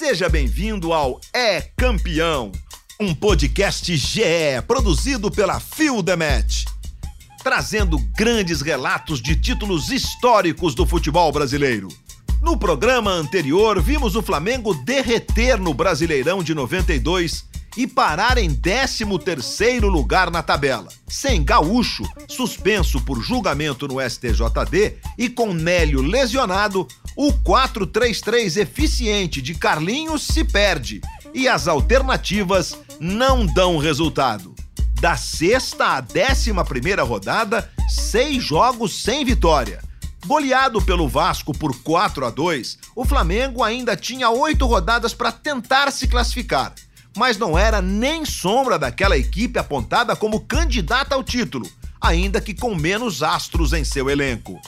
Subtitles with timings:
[0.00, 2.50] Seja bem-vindo ao É Campeão,
[2.98, 4.22] um podcast GE
[4.66, 6.64] produzido pela Fio Match,
[7.44, 11.88] trazendo grandes relatos de títulos históricos do futebol brasileiro.
[12.40, 17.44] No programa anterior, vimos o Flamengo derreter no Brasileirão de 92
[17.76, 20.88] e parar em 13º lugar na tabela.
[21.08, 26.86] Sem Gaúcho, suspenso por julgamento no STJD e com Nélio lesionado,
[27.16, 31.00] o 4-3-3 eficiente de Carlinhos se perde
[31.32, 34.54] e as alternativas não dão resultado.
[35.00, 39.82] Da sexta à décima primeira rodada, seis jogos sem vitória.
[40.26, 45.90] Goleado pelo Vasco por 4 a 2, o Flamengo ainda tinha oito rodadas para tentar
[45.90, 46.74] se classificar
[47.16, 51.68] mas não era nem sombra daquela equipe apontada como candidata ao título,
[52.00, 54.60] ainda que com menos astros em seu elenco.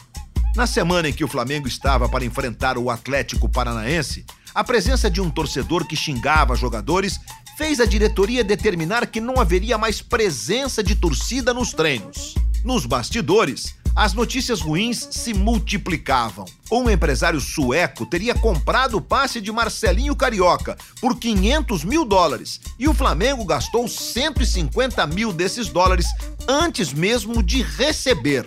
[0.54, 5.20] Na semana em que o Flamengo estava para enfrentar o Atlético Paranaense, a presença de
[5.20, 7.18] um torcedor que xingava jogadores
[7.56, 12.34] fez a diretoria determinar que não haveria mais presença de torcida nos treinos.
[12.64, 16.44] Nos bastidores, as notícias ruins se multiplicavam.
[16.70, 22.88] Um empresário sueco teria comprado o passe de Marcelinho Carioca por 500 mil dólares e
[22.88, 26.06] o Flamengo gastou 150 mil desses dólares
[26.48, 28.46] antes mesmo de receber.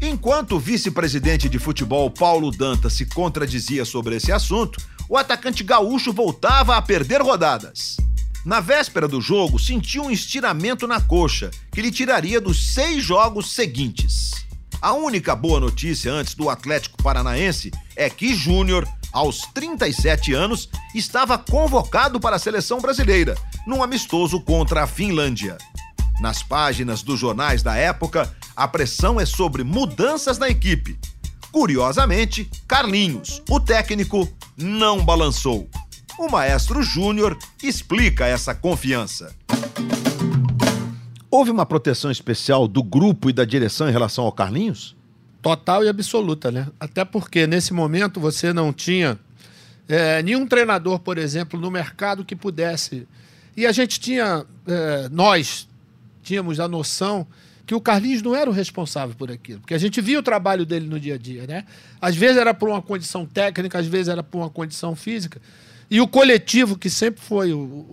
[0.00, 6.10] Enquanto o vice-presidente de futebol Paulo Dantas se contradizia sobre esse assunto, o atacante gaúcho
[6.10, 7.98] voltava a perder rodadas.
[8.46, 13.52] Na véspera do jogo, sentiu um estiramento na coxa, que lhe tiraria dos seis jogos
[13.52, 14.48] seguintes.
[14.82, 21.36] A única boa notícia antes do Atlético Paranaense é que Júnior, aos 37 anos, estava
[21.36, 23.36] convocado para a seleção brasileira,
[23.66, 25.58] num amistoso contra a Finlândia.
[26.18, 30.98] Nas páginas dos jornais da época, a pressão é sobre mudanças na equipe.
[31.52, 35.68] Curiosamente, Carlinhos, o técnico, não balançou.
[36.18, 39.34] O maestro Júnior explica essa confiança.
[41.30, 44.96] Houve uma proteção especial do grupo e da direção em relação ao Carlinhos?
[45.40, 46.66] Total e absoluta, né?
[46.78, 49.18] Até porque nesse momento você não tinha
[49.88, 53.06] é, nenhum treinador, por exemplo, no mercado que pudesse.
[53.56, 55.68] E a gente tinha, é, nós
[56.22, 57.26] tínhamos a noção
[57.64, 60.66] que o Carlinhos não era o responsável por aquilo, porque a gente via o trabalho
[60.66, 61.64] dele no dia a dia, né?
[62.00, 65.40] Às vezes era por uma condição técnica, às vezes era por uma condição física.
[65.88, 67.50] E o coletivo, que sempre foi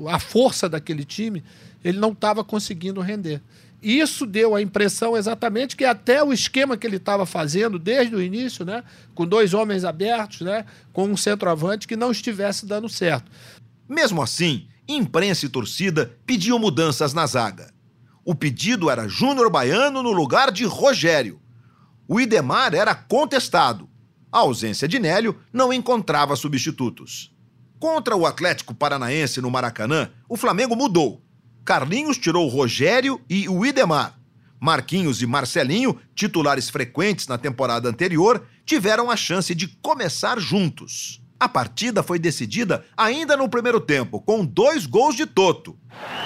[0.07, 1.43] a força daquele time,
[1.87, 3.41] ele não estava conseguindo render.
[3.81, 8.21] Isso deu a impressão exatamente que até o esquema que ele estava fazendo desde o
[8.21, 8.83] início, né,
[9.15, 13.31] com dois homens abertos, né, com um centroavante que não estivesse dando certo.
[13.87, 17.71] Mesmo assim, imprensa e torcida pediam mudanças na zaga.
[18.25, 21.39] O pedido era Júnior Baiano no lugar de Rogério.
[22.05, 23.89] O Idemar era contestado.
[24.29, 27.33] A ausência de Nélio não encontrava substitutos.
[27.79, 31.21] Contra o Atlético Paranaense no Maracanã, o Flamengo mudou
[31.67, 34.13] Carlinhos tirou Rogério e o Idemar.
[34.57, 41.22] Marquinhos e Marcelinho, titulares frequentes na temporada anterior, tiveram a chance de começar juntos.
[41.38, 45.77] A partida foi decidida ainda no primeiro tempo, com dois gols de Toto.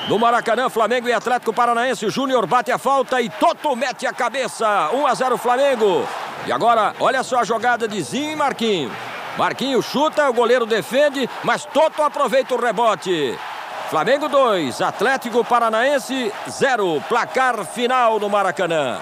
[0.08, 4.92] No Maracanã, Flamengo e Atlético Paranaense, Júnior bate a falta e Toto mete a cabeça.
[4.94, 6.08] 1 a 0 Flamengo.
[6.46, 8.94] E agora, olha só a jogada de Zinho e Marquinhos.
[9.40, 13.36] Marquinhos chuta, o goleiro defende, mas Toto aproveita o rebote.
[13.92, 17.04] Flamengo 2, Atlético Paranaense 0.
[17.10, 18.98] Placar final no Maracanã.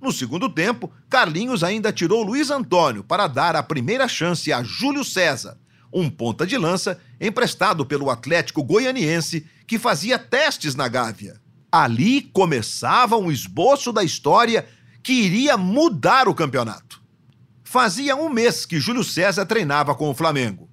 [0.00, 5.02] No segundo tempo, Carlinhos ainda tirou Luiz Antônio para dar a primeira chance a Júlio
[5.02, 5.58] César,
[5.92, 11.40] um ponta de lança emprestado pelo Atlético Goianiense que fazia testes na Gávea.
[11.72, 14.64] Ali começava um esboço da história
[15.02, 17.02] que iria mudar o campeonato.
[17.64, 20.68] Fazia um mês que Júlio César treinava com o Flamengo.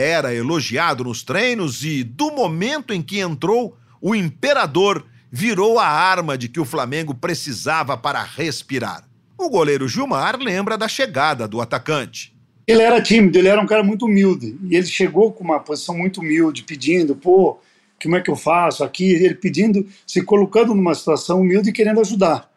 [0.00, 6.38] Era elogiado nos treinos e, do momento em que entrou, o imperador virou a arma
[6.38, 9.08] de que o Flamengo precisava para respirar.
[9.36, 12.32] O goleiro Gilmar lembra da chegada do atacante.
[12.64, 14.56] Ele era tímido, ele era um cara muito humilde.
[14.70, 17.58] E ele chegou com uma posição muito humilde, pedindo, pô,
[18.00, 19.10] como é que eu faço aqui?
[19.10, 22.48] Ele pedindo, se colocando numa situação humilde e querendo ajudar.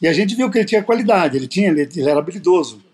[0.00, 2.85] E a gente viu que ele tinha qualidade, ele tinha, ele, ele era habilidoso.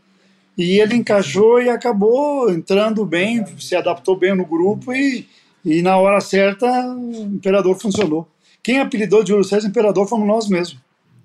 [0.56, 5.26] E ele encaixou e acabou entrando bem, se adaptou bem no grupo e,
[5.64, 8.28] e na hora certa o Imperador funcionou.
[8.62, 10.80] Quem apelidou de Júlio César Imperador fomos nós mesmos.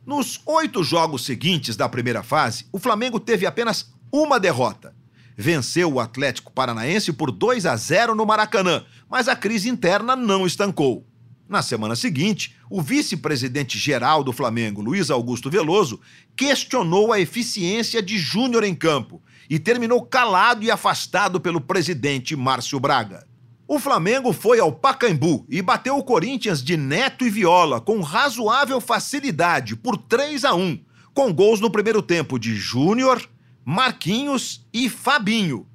[0.06, 4.95] Nos oito jogos seguintes da primeira fase, o Flamengo teve apenas uma derrota.
[5.35, 10.47] Venceu o Atlético Paranaense por 2 a 0 no Maracanã, mas a crise interna não
[10.47, 11.06] estancou.
[11.49, 15.99] Na semana seguinte, o vice-presidente geral do Flamengo, Luiz Augusto Veloso,
[16.35, 22.79] questionou a eficiência de Júnior em campo e terminou calado e afastado pelo presidente Márcio
[22.79, 23.25] Braga.
[23.65, 28.79] O Flamengo foi ao Pacaembu e bateu o Corinthians de Neto e Viola com razoável
[28.81, 30.79] facilidade por 3 a 1,
[31.13, 33.21] com gols no primeiro tempo de Júnior,
[33.63, 35.65] Marquinhos e Fabinho.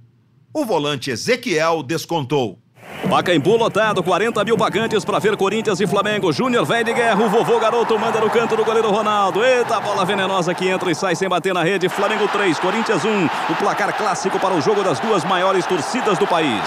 [0.53, 2.62] O volante Ezequiel descontou.
[3.09, 6.33] Pacaembu lotado, 40 mil pagantes para ver Corinthians e Flamengo.
[6.33, 9.45] Júnior vem de guerra, o vovô garoto manda no canto do goleiro Ronaldo.
[9.45, 11.89] Eita, bola venenosa que entra e sai sem bater na rede.
[11.89, 13.27] Flamengo 3, Corinthians 1.
[13.53, 16.63] O placar clássico para o jogo das duas maiores torcidas do país.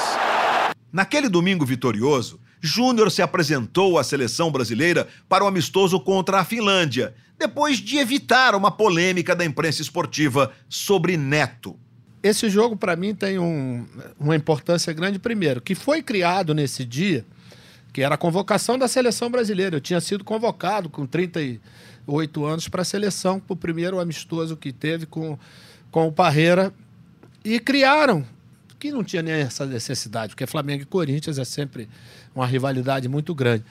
[0.92, 7.16] Naquele domingo vitorioso, Júnior se apresentou à seleção brasileira para o amistoso contra a Finlândia,
[7.40, 11.78] depois de evitar uma polêmica da imprensa esportiva sobre Neto.
[12.26, 13.86] Esse jogo, para mim, tem um,
[14.20, 17.24] uma importância grande, primeiro, que foi criado nesse dia,
[17.94, 19.76] que era a convocação da seleção brasileira.
[19.76, 24.74] Eu tinha sido convocado com 38 anos para a seleção, para o primeiro amistoso que
[24.74, 25.38] teve com,
[25.92, 26.74] com o Parreira.
[27.44, 28.26] E criaram
[28.80, 31.88] que não tinha nem essa necessidade, porque Flamengo e Corinthians é sempre
[32.34, 33.64] uma rivalidade muito grande.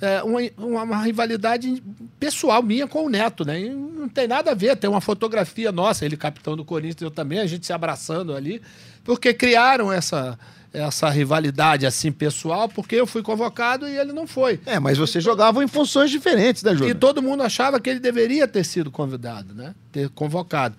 [0.00, 0.40] É uma,
[0.84, 1.82] uma, rivalidade
[2.18, 3.60] pessoal minha com o Neto, né?
[3.60, 7.10] E não tem nada a ver, tem uma fotografia nossa, ele capitão do Corinthians, eu
[7.10, 8.60] também, a gente se abraçando ali,
[9.04, 10.38] porque criaram essa,
[10.72, 14.60] essa rivalidade assim pessoal, porque eu fui convocado e ele não foi.
[14.66, 16.90] É, mas vocês jogavam em funções diferentes da jogo.
[16.90, 19.74] E todo mundo achava que ele deveria ter sido convidado, né?
[19.92, 20.76] Ter convocado.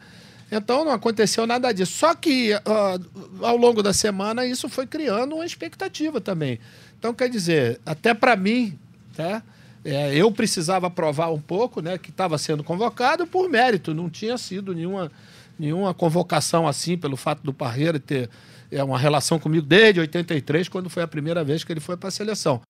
[0.51, 1.94] Então não aconteceu nada disso.
[1.94, 6.59] Só que uh, ao longo da semana isso foi criando uma expectativa também.
[7.00, 8.77] Então quer dizer, até para mim,
[9.15, 9.44] tá?
[9.83, 13.94] É, eu precisava provar um pouco, né, que estava sendo convocado por mérito.
[13.94, 15.12] Não tinha sido nenhuma
[15.57, 18.29] nenhuma convocação assim pelo fato do Parreira ter
[18.69, 22.09] é, uma relação comigo desde 83, quando foi a primeira vez que ele foi para
[22.09, 22.62] a seleção.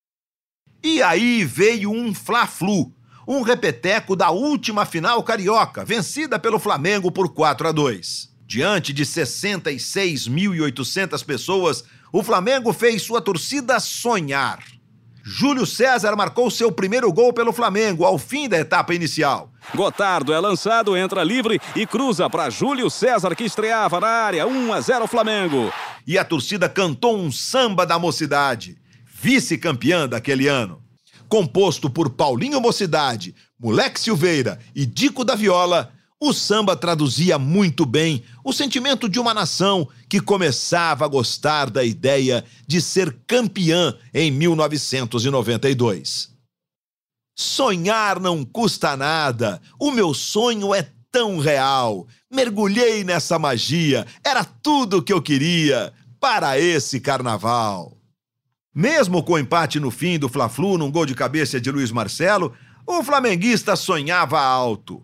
[0.83, 2.94] E aí veio um fla-flu
[3.27, 8.30] um repeteco da última final carioca, vencida pelo Flamengo por 4 a 2.
[8.45, 14.63] Diante de 66.800 pessoas, o Flamengo fez sua torcida sonhar.
[15.25, 19.51] Júlio César marcou seu primeiro gol pelo Flamengo ao fim da etapa inicial.
[19.74, 24.74] Gotardo é lançado, entra livre e cruza para Júlio César que estreava na área, 1
[24.74, 25.74] a 0 Flamengo.
[26.06, 30.86] E a torcida cantou um samba da mocidade, vice-campeã daquele ano
[31.28, 35.92] composto por Paulinho Mocidade, Moleque Silveira e Dico da Viola,
[36.22, 41.84] o samba traduzia muito bem o sentimento de uma nação que começava a gostar da
[41.84, 46.34] ideia de ser campeã em 1992.
[47.38, 52.08] Sonhar não custa nada, o meu sonho é tão real.
[52.32, 57.98] Mergulhei nessa magia, era tudo o que eu queria para esse carnaval.
[58.74, 62.54] Mesmo com o empate no fim do Fla-Flu num gol de cabeça de Luiz Marcelo,
[62.88, 65.04] o flamenguista sonhava alto.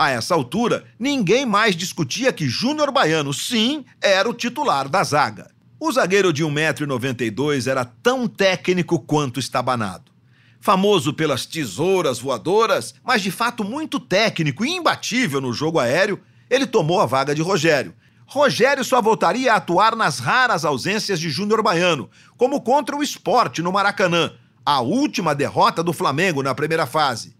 [0.00, 5.50] A essa altura, ninguém mais discutia que Júnior Baiano, sim, era o titular da zaga.
[5.78, 10.10] O zagueiro de 1,92m era tão técnico quanto estabanado.
[10.58, 16.18] Famoso pelas tesouras voadoras, mas de fato muito técnico e imbatível no jogo aéreo,
[16.48, 17.92] ele tomou a vaga de Rogério,
[18.24, 22.08] Rogério só voltaria a atuar nas raras ausências de Júnior Baiano,
[22.38, 24.32] como contra o esporte no Maracanã,
[24.64, 27.38] a última derrota do Flamengo na primeira fase.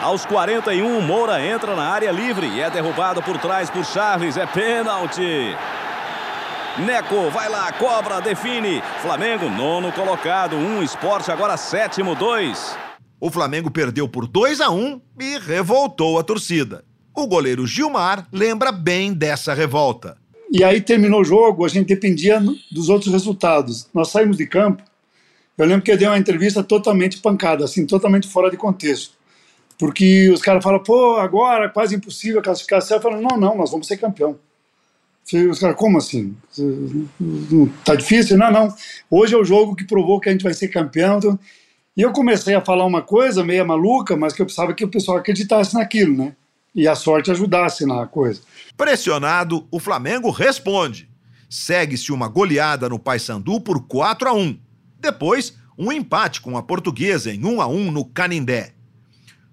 [0.00, 4.36] Aos 41, Moura entra na área livre e é derrubado por trás por Charles.
[4.36, 5.54] É pênalti.
[6.78, 8.82] Neco vai lá, cobra, define.
[9.02, 12.76] Flamengo, nono colocado, um esporte, agora sétimo, dois.
[13.20, 16.82] O Flamengo perdeu por 2 a 1 um e revoltou a torcida.
[17.14, 20.16] O goleiro Gilmar lembra bem dessa revolta.
[20.50, 22.42] E aí terminou o jogo, a gente dependia
[22.72, 23.88] dos outros resultados.
[23.92, 24.82] Nós saímos de campo,
[25.58, 29.19] eu lembro que eu dei uma entrevista totalmente pancada, assim, totalmente fora de contexto.
[29.80, 32.80] Porque os caras falam, pô, agora é quase impossível classificar.
[32.90, 34.38] Eu falo, não, não, nós vamos ser campeão.
[35.50, 36.36] Os caras, como assim?
[37.84, 38.36] Tá difícil?
[38.36, 38.74] Não, não.
[39.10, 41.16] Hoje é o jogo que provou que a gente vai ser campeão.
[41.18, 41.38] Então,
[41.96, 44.88] e eu comecei a falar uma coisa meio maluca, mas que eu precisava que o
[44.88, 46.36] pessoal acreditasse naquilo, né?
[46.74, 48.42] e a sorte ajudasse na coisa.
[48.76, 51.08] Pressionado, o Flamengo responde.
[51.48, 54.58] Segue-se uma goleada no Paysandu por 4 a 1.
[55.00, 58.74] Depois, um empate com a Portuguesa em 1 a 1 no Canindé.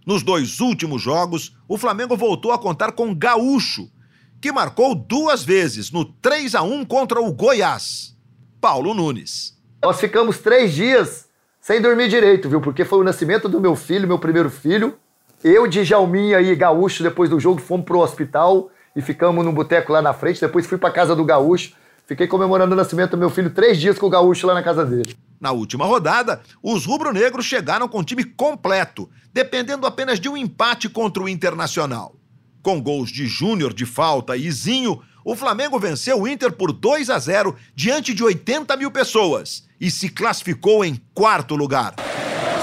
[0.08, 3.92] Nos dois últimos jogos, o Flamengo voltou a contar com Gaúcho,
[4.40, 8.16] que marcou duas vezes no 3 a 1 contra o Goiás.
[8.62, 9.60] Paulo Nunes.
[9.84, 11.28] Nós ficamos três dias
[11.60, 12.62] sem dormir direito, viu?
[12.62, 14.98] Porque foi o nascimento do meu filho, meu primeiro filho.
[15.44, 20.02] Eu, Djalminha e Gaúcho, depois do jogo, fomos pro hospital e ficamos num boteco lá
[20.02, 20.40] na frente.
[20.40, 21.74] Depois fui pra casa do Gaúcho.
[22.08, 24.86] Fiquei comemorando o nascimento do meu filho três dias com o Gaúcho lá na casa
[24.86, 25.14] dele.
[25.42, 30.88] Na última rodada, os rubro-negros chegaram com o time completo, dependendo apenas de um empate
[30.88, 32.16] contra o Internacional.
[32.64, 37.10] Com gols de Júnior de falta e Zinho, o Flamengo venceu o Inter por 2
[37.10, 41.94] a 0 diante de 80 mil pessoas e se classificou em quarto lugar.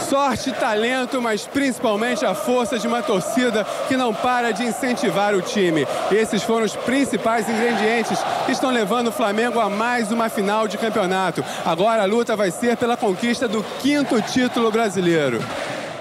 [0.08, 5.40] Sorte, talento, mas principalmente a força de uma torcida que não para de incentivar o
[5.40, 5.86] time.
[6.12, 10.76] Esses foram os principais ingredientes que estão levando o Flamengo a mais uma final de
[10.76, 11.44] campeonato.
[11.64, 15.40] Agora a luta vai ser pela conquista do quinto título brasileiro.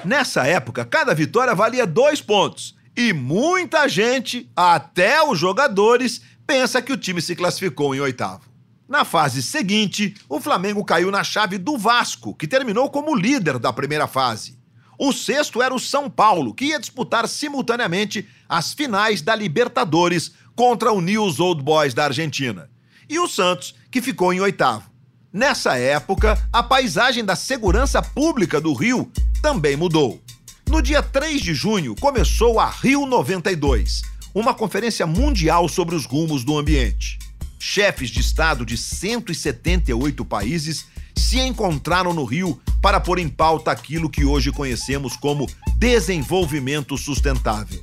[0.04, 2.76] Nessa época, cada vitória valia dois pontos.
[2.96, 8.53] E muita gente, até os jogadores, pensa que o time se classificou em oitavo.
[8.94, 13.74] Na fase seguinte, o Flamengo caiu na chave do Vasco, que terminou como líder da
[13.74, 14.56] primeira fase.
[15.00, 20.92] O sexto era o São Paulo, que ia disputar simultaneamente as finais da Libertadores contra
[20.92, 22.70] o News Old Boys da Argentina.
[23.10, 24.88] E o Santos, que ficou em oitavo.
[25.34, 30.22] Nessa época, a paisagem da segurança pública do Rio também mudou.
[30.70, 34.04] No dia 3 de junho, começou a Rio 92,
[34.36, 37.18] uma conferência mundial sobre os rumos do ambiente.
[37.65, 44.10] Chefes de Estado de 178 países se encontraram no Rio para pôr em pauta aquilo
[44.10, 47.82] que hoje conhecemos como desenvolvimento sustentável.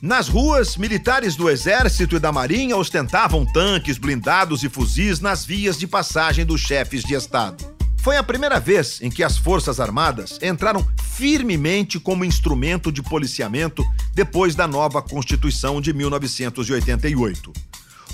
[0.00, 5.76] Nas ruas, militares do Exército e da Marinha ostentavam tanques, blindados e fuzis nas vias
[5.76, 7.74] de passagem dos chefes de Estado.
[7.96, 13.84] Foi a primeira vez em que as Forças Armadas entraram firmemente como instrumento de policiamento
[14.14, 17.65] depois da nova Constituição de 1988.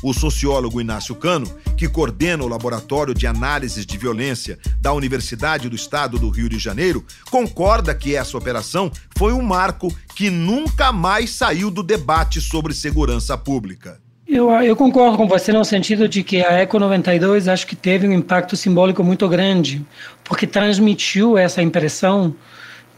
[0.02, 5.76] O sociólogo Inácio Cano, que coordena o Laboratório de Análises de Violência da Universidade do
[5.76, 11.30] Estado do Rio de Janeiro, concorda que essa operação foi um marco que nunca mais
[11.30, 14.00] saiu do debate sobre segurança pública.
[14.26, 18.08] Eu, eu, concordo com você no sentido de que a Eco 92 acho que teve
[18.08, 19.84] um impacto simbólico muito grande,
[20.24, 22.34] porque transmitiu essa impressão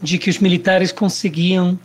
[0.01, 1.77] de que os militares conseguiam,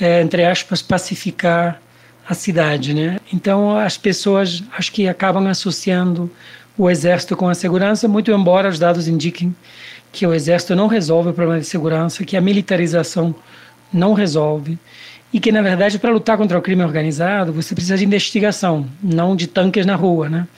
[0.00, 1.80] é, entre aspas, pacificar
[2.28, 3.18] a cidade, né?
[3.32, 6.30] Então as pessoas acho que acabam associando
[6.76, 9.54] o exército com a segurança, muito embora os dados indiquem
[10.12, 13.34] que o exército não resolve o problema de segurança, que a militarização
[13.92, 14.78] não resolve
[15.32, 19.36] e que na verdade para lutar contra o crime organizado você precisa de investigação, não
[19.36, 20.48] de tanques na rua, né?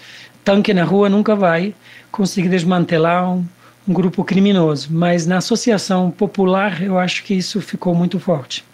[0.44, 1.74] Tanque na rua nunca vai
[2.10, 3.44] conseguir desmantelar um,
[3.86, 8.64] um grupo criminoso, mas na associação popular eu acho que isso ficou muito forte.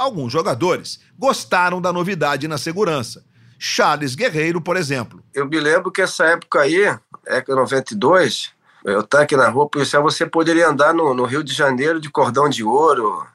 [0.00, 3.22] Alguns jogadores gostaram da novidade na segurança.
[3.58, 5.22] Charles Guerreiro, por exemplo.
[5.34, 6.84] Eu me lembro que essa época aí,
[7.26, 8.50] época 92,
[8.82, 12.08] eu estava aqui na rua policial, você poderia andar no, no, Rio de Janeiro de
[12.08, 13.26] cordão de ouro,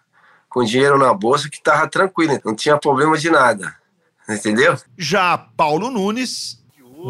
[0.50, 3.72] com dinheiro na bolsa, que estava tranquilo, não tinha problema de nada.
[4.28, 4.76] Entendeu?
[4.98, 6.60] Já Paulo Nunes.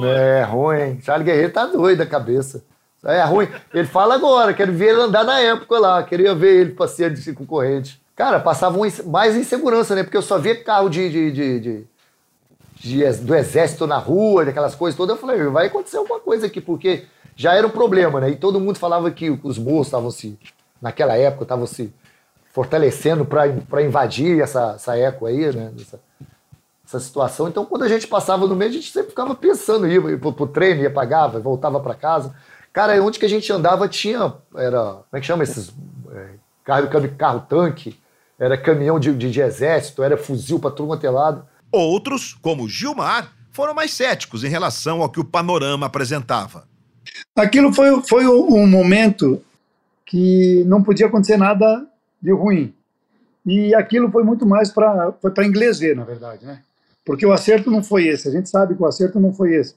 [0.03, 1.00] É ruim, hein?
[1.01, 2.62] Charles Guerreiro tá doido da cabeça.
[3.05, 3.47] É ruim.
[3.74, 7.31] Ele fala agora, quero ver ele andar na época lá, queria ver ele passeando de
[7.31, 8.03] concorrente.
[8.15, 10.03] Cara, passava mais insegurança, né?
[10.03, 11.88] Porque eu só via carro de, de, de,
[12.75, 15.15] de, do exército na rua, daquelas coisas todas.
[15.15, 17.05] Eu falei, vai acontecer alguma coisa aqui, porque
[17.36, 18.29] já era um problema, né?
[18.29, 20.39] E todo mundo falava que os morros estavam se,
[20.81, 21.93] naquela época, estavam se
[22.53, 25.74] fortalecendo para invadir essa, essa eco aí, né?
[25.77, 26.00] Essa,
[26.88, 27.50] essa situação.
[27.50, 30.31] Então, quando a gente passava no meio, a gente sempre ficava pensando, ia, ia pro,
[30.31, 32.34] pro treino, ia pagava, voltava para casa.
[32.72, 35.74] Cara, onde que a gente andava tinha, era, como é que chama esses,
[36.13, 36.27] é,
[36.63, 38.00] carro, carro tanque,
[38.39, 41.46] era caminhão de, de, de exército, era fuzil para tudo quanto é lado.
[41.72, 46.68] Outros, como Gilmar, foram mais céticos em relação ao que o panorama apresentava.
[47.36, 49.42] Aquilo foi, foi um momento
[50.06, 51.86] que não podia acontecer nada
[52.22, 52.74] de ruim.
[53.46, 55.13] E aquilo foi muito mais para
[55.46, 56.62] inglês ver, na verdade, né?
[57.06, 58.27] Porque o acerto não foi esse.
[58.27, 59.75] A gente sabe que o acerto não foi esse.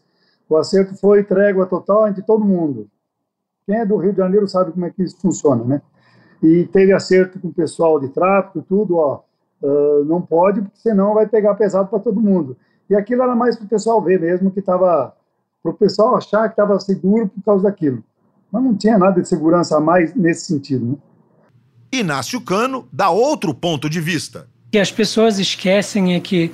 [0.49, 2.89] O acerto foi trégua total entre todo mundo.
[3.67, 5.83] Quem é do Rio de Janeiro sabe como é que isso funciona, né?
[6.43, 9.21] E teve acerto com o pessoal de tráfico, tudo, ó,
[9.63, 12.57] uh, não pode, porque senão vai pegar pesado para todo mundo.
[12.89, 15.15] E aquilo era mais para o pessoal ver mesmo que estava,
[15.63, 18.03] para o pessoal achar que estava seguro por causa daquilo.
[18.51, 20.87] Mas não tinha nada de segurança a mais nesse sentido.
[20.87, 20.97] Né?
[21.93, 24.47] Inácio Cano dá outro ponto de vista.
[24.69, 26.53] O que as pessoas esquecem é que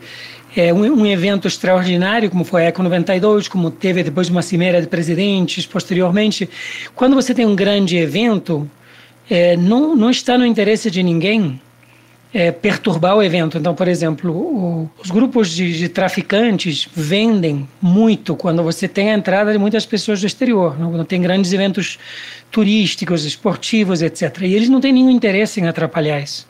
[0.56, 4.80] é um, um, evento extraordinário, como foi a Eco 92, como teve depois uma cimeira
[4.80, 6.48] de presidentes posteriormente.
[6.94, 8.70] Quando você tem um grande evento,
[9.28, 11.60] é, não, não está no interesse de ninguém
[12.34, 13.56] é, perturbar o evento.
[13.56, 19.14] Então, por exemplo, o, os grupos de, de, traficantes vendem muito quando você tem a
[19.14, 21.96] entrada de muitas pessoas do exterior, quando tem grandes eventos
[22.50, 24.42] turísticos, esportivos, etc.
[24.42, 26.46] E eles não têm nenhum interesse em atrapalhar isso.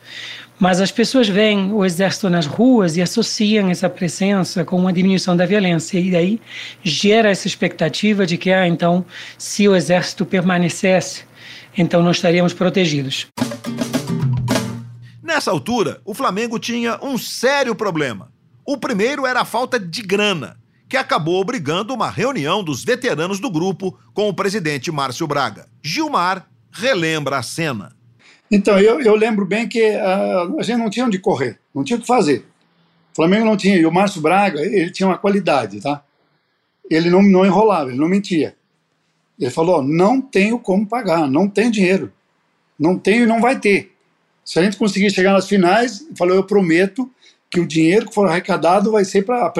[0.57, 5.35] Mas as pessoas veem o exército nas ruas e associam essa presença com uma diminuição
[5.35, 5.99] da violência.
[5.99, 6.41] E daí
[6.81, 9.05] gera essa expectativa de que, ah, então,
[9.37, 11.25] se o exército permanecesse
[11.77, 13.27] então não estaríamos protegidos.
[15.21, 18.31] Nessa altura, o Flamengo tinha um sério problema.
[18.65, 23.49] O primeiro era a falta de grana, que acabou obrigando uma reunião dos veteranos do
[23.49, 25.67] grupo com o presidente Márcio Braga.
[25.83, 27.95] Gilmar relembra a cena.
[28.49, 31.97] Então, eu, eu lembro bem que uh, a gente não tinha onde correr, não tinha
[31.97, 32.45] o que fazer.
[33.11, 36.03] O Flamengo não tinha, e o Márcio Braga, ele tinha uma qualidade, tá?
[36.89, 38.55] Ele não, não enrolava, ele não mentia.
[39.39, 42.11] Ele falou: não tenho como pagar, não tem dinheiro.
[42.77, 43.93] Não tenho e não vai ter.
[44.43, 47.09] Se a gente conseguir chegar nas finais, ele falou: eu prometo
[47.49, 49.51] que o dinheiro que for arrecadado vai ser para.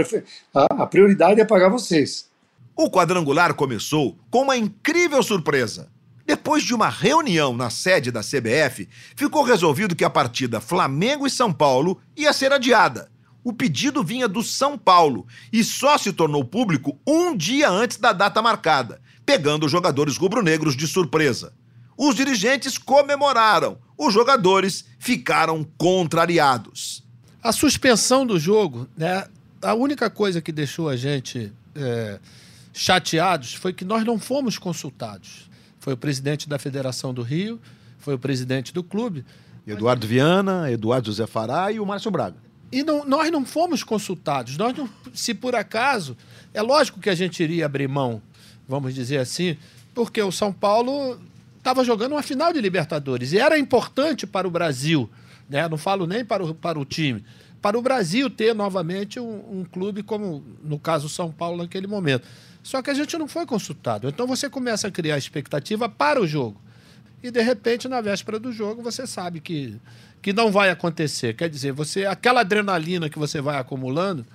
[0.53, 2.29] A prioridade é pagar vocês.
[2.75, 5.89] O quadrangular começou com uma incrível surpresa.
[6.25, 11.29] Depois de uma reunião na sede da CBF, ficou resolvido que a partida Flamengo e
[11.29, 13.09] São Paulo ia ser adiada.
[13.43, 18.11] O pedido vinha do São Paulo e só se tornou público um dia antes da
[18.11, 21.53] data marcada, pegando os jogadores rubro-negros de surpresa.
[21.97, 27.03] Os dirigentes comemoraram, os jogadores ficaram contrariados.
[27.41, 29.25] A suspensão do jogo, né?
[29.61, 32.19] A única coisa que deixou a gente é,
[32.73, 35.49] chateados foi que nós não fomos consultados.
[35.79, 37.59] Foi o presidente da Federação do Rio,
[37.99, 39.25] foi o presidente do clube.
[39.65, 42.37] Eduardo Viana, Eduardo José Fará e o Márcio Braga.
[42.71, 44.57] E não, nós não fomos consultados.
[44.57, 46.17] Nós não, se por acaso,
[46.53, 48.21] é lógico que a gente iria abrir mão,
[48.67, 49.57] vamos dizer assim,
[49.93, 51.19] porque o São Paulo
[51.57, 55.09] estava jogando uma final de Libertadores e era importante para o Brasil,
[55.49, 55.67] né?
[55.67, 57.23] não falo nem para o, para o time,
[57.61, 61.87] para o Brasil ter novamente um, um clube como, no caso, o São Paulo naquele
[61.87, 62.27] momento.
[62.61, 64.07] Só que a gente não foi consultado.
[64.07, 66.59] Então você começa a criar expectativa para o jogo.
[67.23, 69.79] E de repente, na véspera do jogo, você sabe que,
[70.21, 71.35] que não vai acontecer.
[71.35, 74.25] Quer dizer, você aquela adrenalina que você vai acumulando,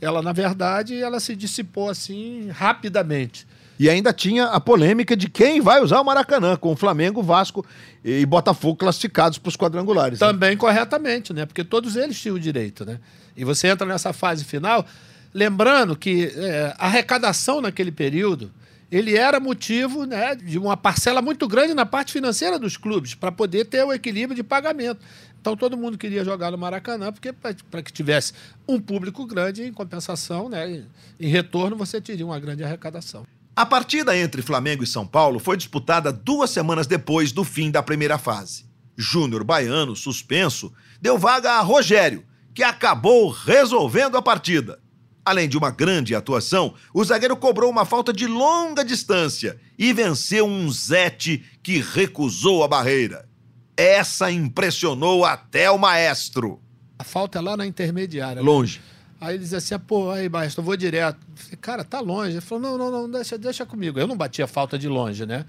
[0.00, 3.46] ela na verdade, ela se dissipou assim rapidamente.
[3.82, 7.66] E ainda tinha a polêmica de quem vai usar o Maracanã, com o Flamengo, Vasco
[8.04, 10.20] e Botafogo classificados para os quadrangulares.
[10.20, 10.24] Né?
[10.24, 10.56] Também né?
[10.56, 11.46] corretamente, né?
[11.46, 13.00] Porque todos eles tinham o direito, né?
[13.36, 14.86] E você entra nessa fase final,
[15.34, 18.52] lembrando que é, a arrecadação naquele período
[18.88, 23.32] ele era motivo né, de uma parcela muito grande na parte financeira dos clubes, para
[23.32, 25.00] poder ter o equilíbrio de pagamento.
[25.40, 28.32] Então todo mundo queria jogar no Maracanã, porque para que tivesse
[28.68, 30.84] um público grande, em compensação, né,
[31.18, 33.26] em retorno, você teria uma grande arrecadação.
[33.54, 37.82] A partida entre Flamengo e São Paulo foi disputada duas semanas depois do fim da
[37.82, 38.64] primeira fase.
[38.96, 44.80] Júnior Baiano, suspenso, deu vaga a Rogério, que acabou resolvendo a partida.
[45.22, 50.46] Além de uma grande atuação, o zagueiro cobrou uma falta de longa distância e venceu
[50.46, 53.28] um Zete que recusou a barreira.
[53.76, 56.60] Essa impressionou até o maestro.
[56.98, 58.42] A falta é lá na intermediária.
[58.42, 58.42] Né?
[58.42, 58.80] Longe.
[59.22, 61.16] Aí ele dizia assim, pô, aí, maestro, eu vou direto.
[61.36, 62.32] falei, cara, tá longe.
[62.32, 63.96] Ele falou, não, não, não, deixa, deixa comigo.
[63.96, 65.44] Eu não batia falta de longe, né?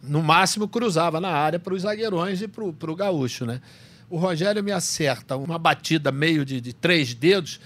[0.00, 3.60] No máximo, cruzava na área para os zagueirões e para o gaúcho, né?
[4.08, 7.58] O Rogério me acerta uma batida meio de, de três dedos,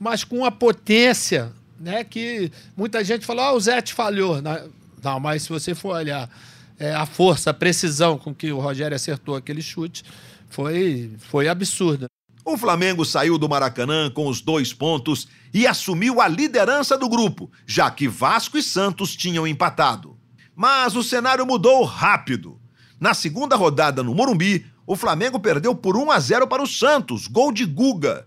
[0.00, 2.02] mas com uma potência, né?
[2.02, 4.42] Que muita gente falou, ah, o Zé te falhou.
[4.42, 6.28] Não, mas se você for olhar
[6.76, 10.02] é, a força, a precisão com que o Rogério acertou aquele chute,
[10.50, 12.08] foi, foi absurda.
[12.50, 17.52] O Flamengo saiu do Maracanã com os dois pontos e assumiu a liderança do grupo,
[17.66, 20.16] já que Vasco e Santos tinham empatado.
[20.56, 22.58] Mas o cenário mudou rápido.
[22.98, 27.26] Na segunda rodada no Morumbi, o Flamengo perdeu por 1 a 0 para o Santos,
[27.26, 28.26] gol de Guga.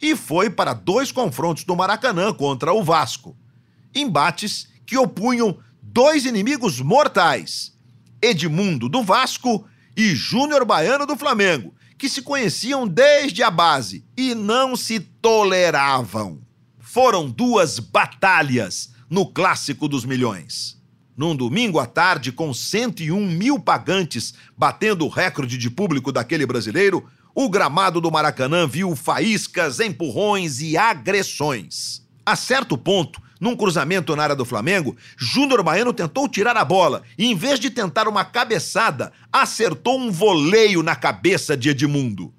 [0.00, 3.36] E foi para dois confrontos do Maracanã contra o Vasco.
[3.94, 7.78] Embates que opunham dois inimigos mortais:
[8.20, 9.64] Edmundo do Vasco
[9.96, 16.40] e Júnior Baiano do Flamengo, que se conheciam desde a base e não se toleravam.
[16.80, 20.82] Foram duas batalhas no Clássico dos Milhões.
[21.16, 27.08] Num domingo à tarde, com 101 mil pagantes batendo o recorde de público daquele brasileiro,
[27.36, 32.02] o gramado do Maracanã viu faíscas, empurrões e agressões.
[32.26, 37.02] A certo ponto, num cruzamento na área do Flamengo, Júnior Baiano tentou tirar a bola
[37.18, 42.32] e, em vez de tentar uma cabeçada, acertou um voleio na cabeça de Edmundo.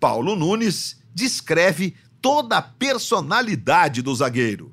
[0.00, 4.72] Paulo Nunes descreve toda a personalidade do zagueiro.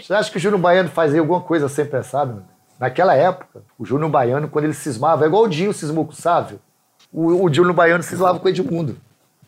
[0.00, 2.24] Você acha que o Júnior Baiano fazia alguma coisa sem pensar?
[2.24, 2.42] Meu?
[2.78, 6.16] Naquela época, o Júnior Baiano, quando ele cismava, é igual o Dinho cismou com o
[6.16, 6.58] Sávio,
[7.12, 8.96] o, o Júnior Baiano cismava com o Edmundo.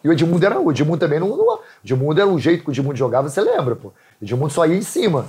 [0.04, 0.60] E o Edmundo era.
[0.60, 1.28] O Edmundo também não.
[1.28, 3.92] não o Edmundo era o jeito que o Edmundo jogava, você lembra, pô.
[4.22, 5.26] Edmundo só ia em cima.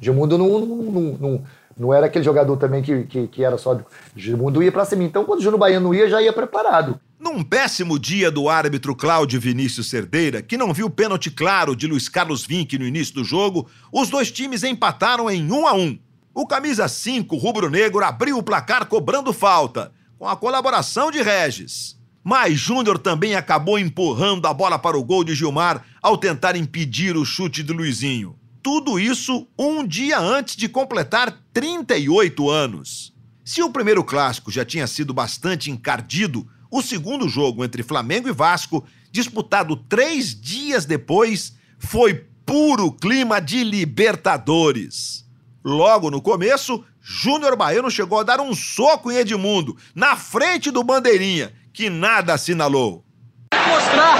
[0.00, 1.44] Edmundo não, não, não,
[1.76, 3.80] não, era aquele jogador também que, que, que era só.
[4.14, 5.02] Edmundo ia pra cima.
[5.02, 7.00] Então, quando o Júnior Baiano ia, já ia preparado.
[7.18, 11.86] Num péssimo dia do árbitro Cláudio Vinícius Cerdeira, que não viu o pênalti claro de
[11.86, 15.98] Luiz Carlos Vinck no início do jogo, os dois times empataram em 1 a 1.
[16.34, 21.95] O camisa 5 rubro-negro abriu o placar cobrando falta, com a colaboração de Regis.
[22.28, 27.16] Mas Júnior também acabou empurrando a bola para o gol de Gilmar ao tentar impedir
[27.16, 28.36] o chute do Luizinho.
[28.60, 33.14] tudo isso um dia antes de completar 38 anos.
[33.44, 38.32] Se o primeiro clássico já tinha sido bastante encardido, o segundo jogo entre Flamengo e
[38.32, 45.24] Vasco, disputado três dias depois, foi puro clima de Libertadores.
[45.64, 50.82] Logo no começo, Júnior Baiano chegou a dar um soco em Edmundo, na frente do
[50.82, 53.04] Bandeirinha, que nada assinalou.
[53.52, 54.16] Mostrar!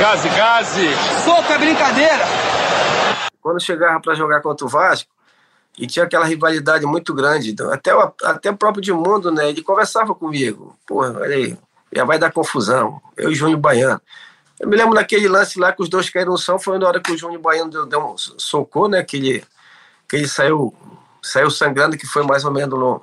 [0.00, 0.88] Gaze, gaze!
[1.24, 2.24] Soco é brincadeira!
[3.40, 5.08] Quando chegava para jogar contra o Vasco,
[5.78, 9.62] e tinha aquela rivalidade muito grande, então, até o, até o próprio Edmundo, né, ele
[9.62, 11.56] conversava comigo, porra, olha aí,
[11.92, 14.00] já vai dar confusão, eu e Júnior Baiano.
[14.58, 17.00] Eu me lembro daquele lance lá que os dois caíram no chão, foi na hora
[17.00, 19.44] que o Júnior Baiano deu, deu um socou, né, que ele,
[20.08, 20.74] que ele saiu
[21.22, 23.00] saiu sangrando, que foi mais ou menos no,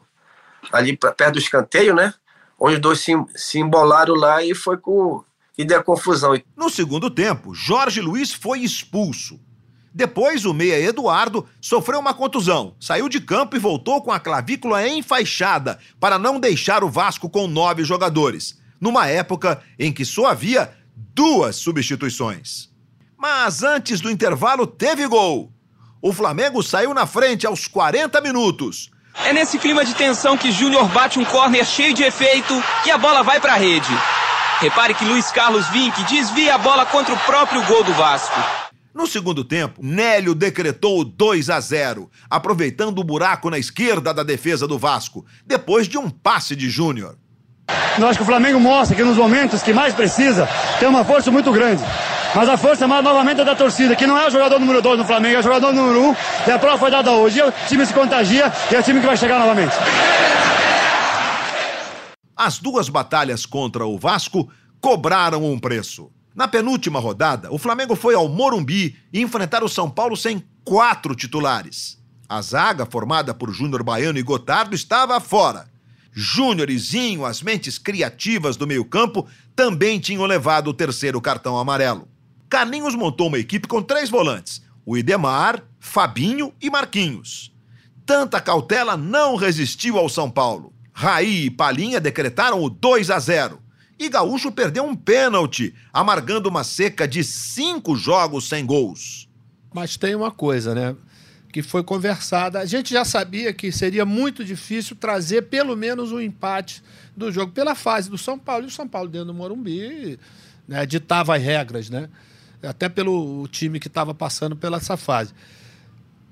[0.74, 2.14] ali pra, perto do escanteio, né?
[2.60, 5.24] Onde os dois se, se embolaram lá e foi com.
[5.58, 6.40] e deu confusão.
[6.56, 9.40] No segundo tempo, Jorge Luiz foi expulso.
[9.94, 14.88] Depois, o meia Eduardo sofreu uma contusão, saiu de campo e voltou com a clavícula
[14.88, 20.72] enfaixada para não deixar o Vasco com nove jogadores, numa época em que só havia
[20.96, 22.70] duas substituições.
[23.18, 25.52] Mas antes do intervalo, teve gol.
[26.00, 28.92] O Flamengo saiu na frente aos 40 minutos.
[29.26, 32.54] É nesse clima de tensão que Júnior bate um córner cheio de efeito
[32.86, 33.90] e a bola vai para a rede.
[34.60, 38.40] Repare que Luiz Carlos Vinck desvia a bola contra o próprio gol do Vasco.
[38.94, 44.68] No segundo tempo, Nélio decretou 2 a 0, aproveitando o buraco na esquerda da defesa
[44.68, 47.16] do Vasco, depois de um passe de Júnior.
[48.00, 50.48] Eu acho que o Flamengo mostra que nos momentos que mais precisa,
[50.80, 51.84] tem uma força muito grande.
[52.36, 55.00] Mas a força mais novamente é da torcida, que não é o jogador número 2
[55.00, 56.10] no Flamengo, é o jogador número 1.
[56.10, 56.16] Um,
[56.48, 57.40] e a prova foi dada hoje.
[57.40, 59.76] E o time se contagia e é o time que vai chegar novamente.
[62.36, 66.12] As duas batalhas contra o Vasco cobraram um preço.
[66.36, 71.98] Na penúltima rodada, o Flamengo foi ao Morumbi enfrentar o São Paulo sem quatro titulares.
[72.30, 75.68] A zaga, formada por Júnior Baiano e Gotardo, estava fora.
[76.14, 82.08] Júnior e Zinho, as mentes criativas do meio-campo, também tinham levado o terceiro cartão amarelo.
[82.50, 87.54] Carlinhos montou uma equipe com três volantes: o Idemar, Fabinho e Marquinhos.
[88.06, 90.74] Tanta cautela não resistiu ao São Paulo.
[90.94, 93.62] Raí e Palinha decretaram o 2 a 0.
[94.00, 99.28] E Gaúcho perdeu um pênalti, amargando uma seca de cinco jogos sem gols.
[99.74, 100.96] Mas tem uma coisa, né?
[101.52, 102.60] Que foi conversada.
[102.60, 106.84] A gente já sabia que seria muito difícil trazer pelo menos um empate
[107.16, 108.66] do jogo pela fase do São Paulo.
[108.66, 110.20] E o São Paulo dentro do Morumbi
[110.68, 112.10] né, ditava as regras, né?
[112.68, 115.34] Até pelo time que estava passando pela essa fase.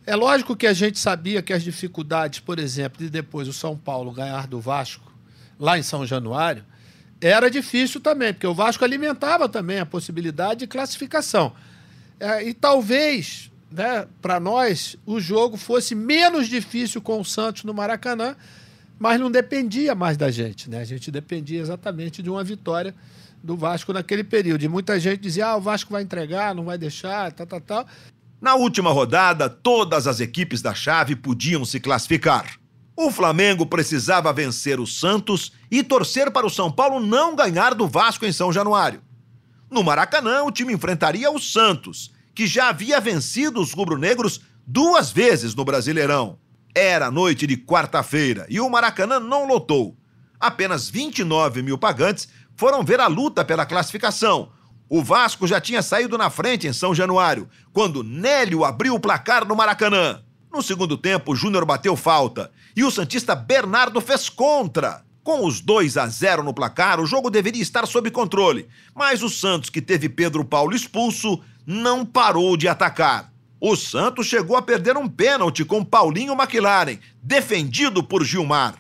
[0.06, 3.76] É lógico que a gente sabia que as dificuldades, por exemplo, de depois o São
[3.76, 5.12] Paulo ganhar do Vasco,
[5.60, 6.64] lá em São Januário,
[7.20, 11.54] era difícil também, porque o Vasco alimentava também a possibilidade de classificação.
[12.20, 17.74] É, e talvez, né, para nós, o jogo fosse menos difícil com o Santos no
[17.74, 18.36] Maracanã,
[19.00, 20.70] mas não dependia mais da gente.
[20.70, 20.82] Né?
[20.82, 22.94] A gente dependia exatamente de uma vitória
[23.46, 24.64] do Vasco naquele período.
[24.64, 27.88] E muita gente dizia: ah, o Vasco vai entregar, não vai deixar, tal, tal, tal.
[28.42, 32.58] Na última rodada, todas as equipes da chave podiam se classificar.
[32.98, 37.88] O Flamengo precisava vencer o Santos e torcer para o São Paulo não ganhar do
[37.88, 39.02] Vasco em São Januário.
[39.70, 45.54] No Maracanã, o time enfrentaria o Santos, que já havia vencido os rubro-negros duas vezes
[45.54, 46.40] no Brasileirão.
[46.74, 49.98] Era noite de quarta-feira e o Maracanã não lotou.
[50.40, 54.50] Apenas 29 mil pagantes foram ver a luta pela classificação.
[54.88, 59.46] O Vasco já tinha saído na frente em São Januário, quando Nélio abriu o placar
[59.46, 60.22] no Maracanã.
[60.54, 65.04] No segundo tempo, Júnior bateu falta e o Santista Bernardo fez contra.
[65.24, 69.30] Com os 2 a 0 no placar, o jogo deveria estar sob controle, mas o
[69.30, 73.34] Santos, que teve Pedro Paulo expulso, não parou de atacar.
[73.60, 78.76] O Santos chegou a perder um pênalti com Paulinho McLaren, defendido por Gilmar.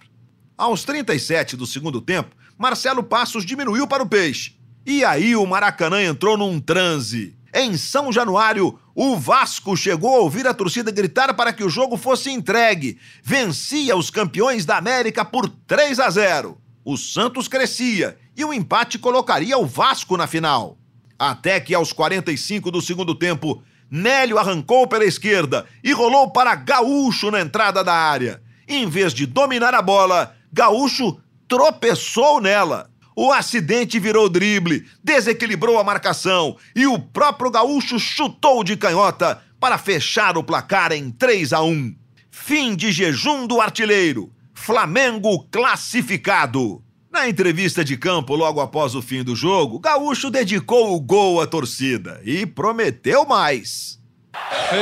[0.55, 4.55] Aos 37 do segundo tempo, Marcelo Passos diminuiu para o Peixe.
[4.85, 7.35] E aí o Maracanã entrou num transe.
[7.53, 11.97] Em São Januário, o Vasco chegou a ouvir a torcida gritar para que o jogo
[11.97, 12.97] fosse entregue.
[13.23, 16.57] Vencia os campeões da América por 3 a 0.
[16.83, 20.77] O Santos crescia e o empate colocaria o Vasco na final.
[21.17, 27.31] Até que aos 45 do segundo tempo, Nélio arrancou pela esquerda e rolou para Gaúcho
[27.31, 28.41] na entrada da área.
[28.67, 32.89] Em vez de dominar a bola, Gaúcho tropeçou nela.
[33.15, 39.77] O acidente virou drible, desequilibrou a marcação e o próprio Gaúcho chutou de canhota para
[39.77, 41.95] fechar o placar em 3 a 1.
[42.29, 44.31] Fim de jejum do artilheiro.
[44.53, 46.83] Flamengo classificado.
[47.09, 51.47] Na entrevista de campo logo após o fim do jogo, Gaúcho dedicou o gol à
[51.47, 53.97] torcida e prometeu mais.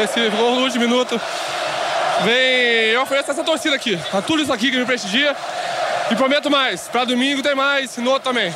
[0.04, 1.21] Esse gol no último minuto
[2.23, 2.91] vem.
[2.91, 3.97] Eu ofereço essa torcida aqui.
[4.12, 5.36] Tá tudo isso aqui que me prestigia.
[6.13, 6.88] E prometo mais.
[6.88, 8.54] Para domingo tem mais, no outro também.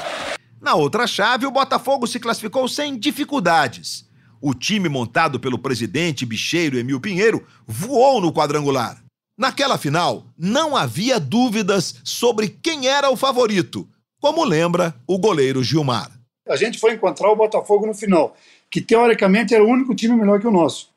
[0.61, 4.07] Na outra chave, o Botafogo se classificou sem dificuldades.
[4.39, 9.03] O time montado pelo presidente bicheiro Emil Pinheiro voou no quadrangular.
[9.35, 13.89] Naquela final, não havia dúvidas sobre quem era o favorito,
[14.21, 16.11] como lembra o goleiro Gilmar.
[16.47, 18.37] A gente foi encontrar o Botafogo no final,
[18.69, 20.91] que teoricamente era o único time melhor que o nosso,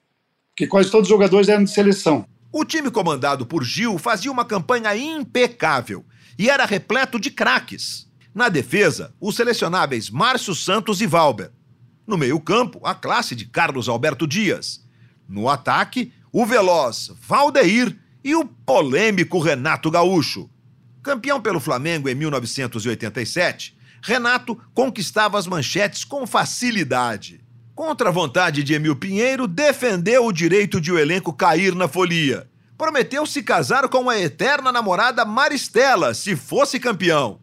[0.54, 2.26] que quase todos os jogadores eram de seleção.
[2.52, 6.04] O time comandado por Gil fazia uma campanha impecável
[6.40, 8.10] e era repleto de craques.
[8.34, 11.50] Na defesa, os selecionáveis Márcio Santos e Valber.
[12.06, 14.82] No meio-campo, a classe de Carlos Alberto Dias.
[15.28, 20.48] No ataque, o veloz Valdeir e o polêmico Renato Gaúcho.
[21.02, 27.44] Campeão pelo Flamengo em 1987, Renato conquistava as manchetes com facilidade.
[27.74, 32.49] Contra a vontade de Emil Pinheiro, defendeu o direito de o elenco cair na folia.
[32.80, 37.38] Prometeu se casar com a eterna namorada Maristela, se fosse campeão.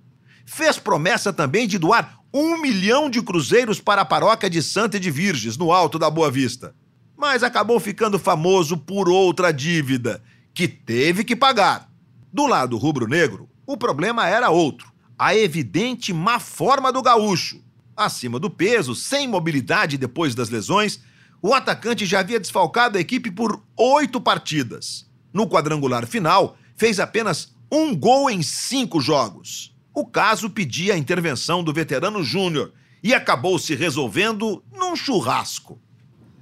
[0.47, 5.11] Fez promessa também de doar um milhão de cruzeiros para a paróquia de Santa de
[5.11, 6.73] Virges, no alto da Boa Vista.
[7.15, 10.23] Mas acabou ficando famoso por outra dívida,
[10.55, 11.87] que teve que pagar.
[12.33, 17.63] Do lado rubro-negro, o problema era outro: a evidente má forma do gaúcho.
[17.95, 20.99] Acima do peso, sem mobilidade depois das lesões,
[21.43, 25.06] o atacante já havia desfalcado a equipe por oito partidas.
[25.37, 29.71] No quadrangular final, fez apenas um gol em cinco jogos.
[29.93, 32.73] O caso pedia a intervenção do veterano Júnior
[33.03, 35.79] e acabou se resolvendo num churrasco.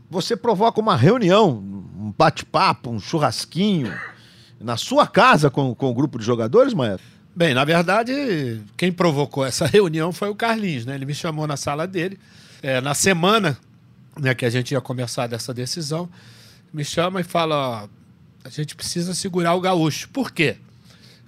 [0.09, 3.93] Você provoca uma reunião, um bate-papo, um churrasquinho,
[4.61, 7.05] na sua casa com, com o grupo de jogadores, Maestro?
[7.35, 10.95] Bem, na verdade, quem provocou essa reunião foi o Carlinhos, né?
[10.95, 12.17] Ele me chamou na sala dele,
[12.63, 13.57] é, na semana
[14.17, 16.09] né, que a gente ia começar dessa decisão,
[16.71, 17.87] me chama e fala: ó,
[18.45, 20.07] a gente precisa segurar o gaúcho.
[20.09, 20.57] Por quê?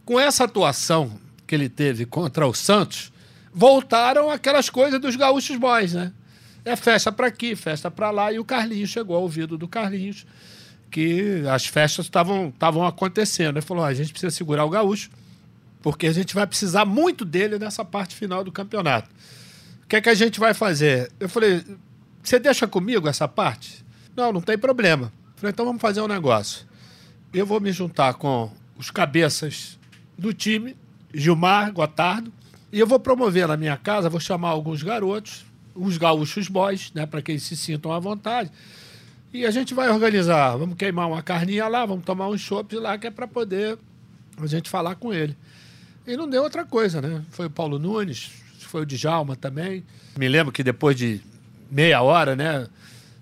[0.06, 3.12] Com essa atuação que ele teve contra o Santos,
[3.52, 6.14] voltaram aquelas coisas dos gaúchos boys, né?
[6.64, 10.28] É festa para aqui, festa para lá, e o Carlinhos chegou ao ouvido do Carlinhos
[10.92, 13.58] que as festas estavam acontecendo.
[13.58, 15.10] Ele falou: a gente precisa segurar o gaúcho,
[15.82, 19.10] porque a gente vai precisar muito dele nessa parte final do campeonato.
[19.84, 21.12] O que é que a gente vai fazer?
[21.20, 21.66] Eu falei:
[22.22, 23.84] você deixa comigo essa parte?
[24.16, 25.12] Não, não tem problema.
[25.34, 26.68] Eu falei: então vamos fazer um negócio.
[27.34, 29.78] Eu vou me juntar com os cabeças
[30.18, 30.76] do time,
[31.14, 32.32] Gilmar, Gotardo,
[32.72, 37.06] e eu vou promover na minha casa, vou chamar alguns garotos, os gaúchos boys, né,
[37.06, 38.52] para que eles se sintam à vontade.
[39.34, 42.98] E a gente vai organizar, vamos queimar uma carninha lá, vamos tomar uns chopps lá,
[42.98, 43.78] que é para poder
[44.42, 45.36] a gente falar com ele.
[46.06, 47.24] E não deu outra coisa, né?
[47.30, 49.84] Foi o Paulo Nunes, foi o Djalma também.
[50.18, 51.22] Me lembro que depois de
[51.70, 52.68] meia hora, né?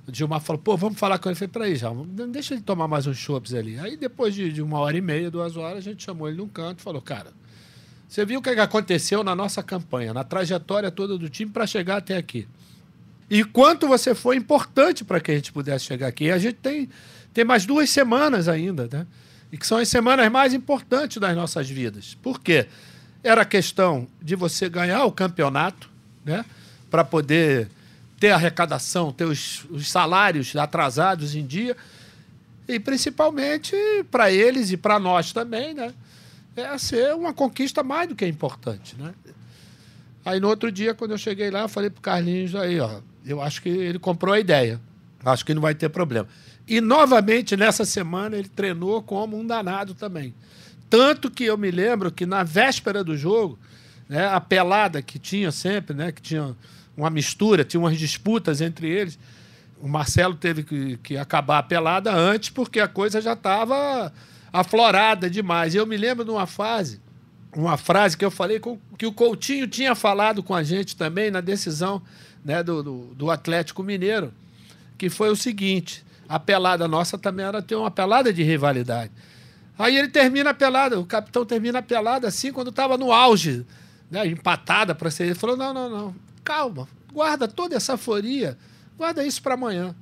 [0.08, 1.34] O Gilmar falou, pô, vamos falar com ele.
[1.34, 3.80] Eu falei, peraí, Djalma, deixa ele tomar mais uns chopps ali.
[3.80, 6.48] Aí depois de, de, uma hora e meia, duas horas, a gente chamou ele num
[6.48, 7.32] canto e falou, cara,
[8.08, 11.98] você viu o que aconteceu na nossa campanha, na trajetória toda do time para chegar
[11.98, 12.48] até aqui.
[13.30, 16.26] E quanto você foi importante para que a gente pudesse chegar aqui.
[16.26, 16.88] E a gente tem,
[17.34, 19.08] tem mais duas semanas ainda, né?
[19.52, 22.16] E que são as semanas mais importantes das nossas vidas.
[22.22, 22.68] Por quê?
[23.24, 25.90] Era questão de você ganhar o campeonato,
[26.24, 26.46] né?
[26.92, 27.68] Para poder
[28.26, 31.78] ter arrecadação, ter os, os salários atrasados em dia.
[32.68, 33.76] E principalmente
[34.10, 35.94] para eles e para nós também, né?
[36.56, 39.14] É ser uma conquista mais do que importante, né?
[40.26, 43.40] Aí no outro dia, quando eu cheguei lá, eu falei pro Carlinhos aí, ó, eu
[43.44, 44.82] acho que ele comprou a ideia.
[45.24, 46.28] Acho que não vai ter problema.
[46.68, 50.34] E novamente, nessa semana, ele treinou como um danado também.
[50.90, 53.60] Tanto que eu me lembro que na véspera do jogo,
[54.10, 56.56] né, a pelada que tinha sempre, né, que tinha
[56.98, 59.20] uma mistura, tinha umas disputas entre eles.
[59.82, 64.12] O Marcelo teve que, que acabar a pelada antes, porque a coisa já estava
[64.52, 65.74] aflorada demais.
[65.74, 67.02] E eu me lembro de uma fase,
[67.56, 71.30] uma frase que eu falei com, que o Coutinho tinha falado com a gente também
[71.30, 72.02] na decisão
[72.44, 74.34] né, do, do, do, Atlético Mineiro,
[74.98, 79.12] que foi o seguinte: a pelada nossa também era ter uma pelada de rivalidade.
[79.78, 83.66] Aí ele termina a pelada, o capitão termina a pelada assim, quando estava no auge,
[84.10, 85.26] né, empatada para ser.
[85.26, 88.58] Ele falou: não, não, não, calma, guarda toda essa foria,
[88.96, 89.96] guarda isso para amanhã.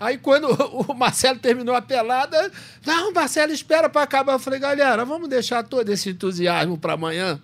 [0.00, 0.48] Aí quando
[0.88, 2.50] o Marcelo terminou a pelada,
[2.84, 4.32] não, Marcelo espera para acabar.
[4.32, 7.40] Eu falei, galera, vamos deixar todo esse entusiasmo para amanhã.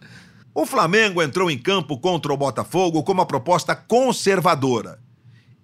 [0.52, 4.98] O Flamengo entrou em campo contra o Botafogo com uma proposta conservadora.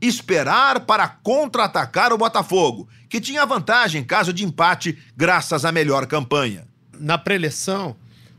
[0.00, 6.06] Esperar para contra-atacar o Botafogo, que tinha vantagem em caso de empate, graças à melhor
[6.06, 6.68] campanha.
[7.00, 7.96] Na preleção,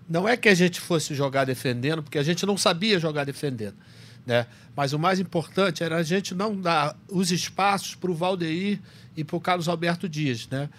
[0.07, 3.75] não é que a gente fosse jogar defendendo, porque a gente não sabia jogar defendendo.
[4.25, 4.45] Né?
[4.75, 8.79] Mas o mais importante era a gente não dar os espaços para o Valdeir
[9.15, 10.69] e para o Carlos Alberto Dias, né?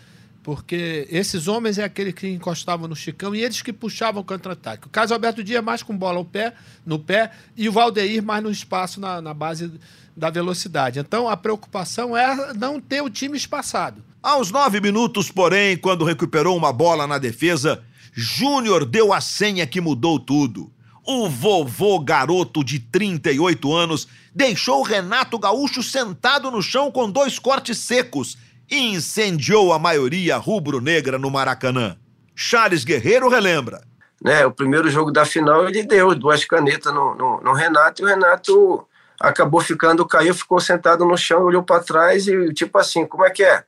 [0.43, 4.87] Porque esses homens é aquele que encostavam no Chicão e eles que puxavam o contra-ataque.
[4.87, 6.55] O Carlos Alberto Dias mais com bola ao pé,
[6.85, 9.73] no pé e o Valdeir mais no espaço na, na base
[10.17, 11.01] da velocidade.
[11.01, 14.05] Então a preocupação é não ter o time espaçado.
[14.23, 17.83] Aos nove minutos, porém, quando recuperou uma bola na defesa,
[18.13, 20.73] Júnior deu a senha que mudou tudo.
[21.07, 27.79] O vovô garoto de 38 anos deixou Renato Gaúcho sentado no chão com dois cortes
[27.79, 28.37] secos
[28.69, 31.97] e incendiou a maioria rubro-negra no Maracanã.
[32.35, 33.83] Charles Guerreiro relembra.
[34.21, 38.05] Né, o primeiro jogo da final ele deu duas canetas no, no, no Renato e
[38.05, 38.89] o Renato
[39.21, 43.31] acabou ficando, caiu, ficou sentado no chão, olhou para trás e tipo assim, como é
[43.31, 43.63] que é?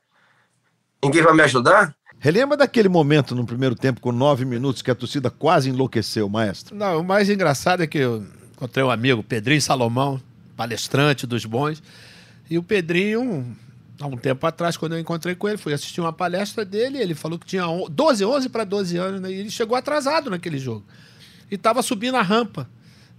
[1.01, 1.95] Ninguém vai me ajudar?
[2.21, 6.75] Relembra daquele momento no primeiro tempo, com nove minutos, que a torcida quase enlouqueceu, maestro?
[6.75, 10.21] Não, o mais engraçado é que eu encontrei um amigo, Pedrinho Salomão,
[10.57, 11.81] palestrante dos bons,
[12.49, 13.55] e o Pedrinho,
[14.01, 17.15] há um tempo atrás, quando eu encontrei com ele, fui assistir uma palestra dele, ele
[17.15, 20.83] falou que tinha 12, 11 para 12 anos, né, e ele chegou atrasado naquele jogo.
[21.49, 22.69] E estava subindo a rampa,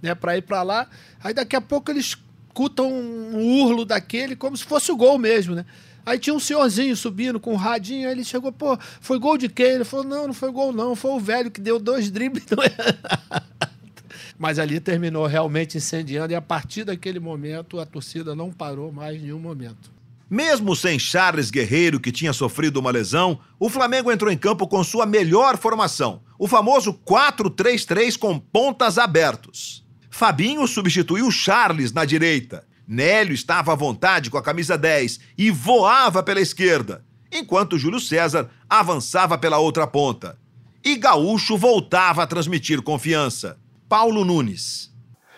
[0.02, 0.86] né, para ir para lá.
[1.24, 2.18] Aí daqui a pouco eles
[2.50, 5.64] escutam um urlo daquele, como se fosse o gol mesmo, né?
[6.04, 9.48] Aí tinha um senhorzinho subindo com um radinho, aí ele chegou, pô, foi gol de
[9.48, 9.66] quem?
[9.66, 12.44] Ele falou, não, não foi gol não, foi o velho que deu dois dribles.
[14.38, 19.16] Mas ali terminou realmente incendiando e a partir daquele momento a torcida não parou mais
[19.16, 19.90] em nenhum momento.
[20.30, 24.82] Mesmo sem Charles Guerreiro, que tinha sofrido uma lesão, o Flamengo entrou em campo com
[24.84, 29.84] sua melhor formação, o famoso 4-3-3 com pontas abertos.
[30.08, 32.64] Fabinho substituiu Charles na direita.
[32.90, 38.50] Nélio estava à vontade com a camisa 10 e voava pela esquerda, enquanto Júlio César
[38.68, 40.36] avançava pela outra ponta.
[40.84, 43.56] E Gaúcho voltava a transmitir confiança.
[43.88, 44.92] Paulo Nunes.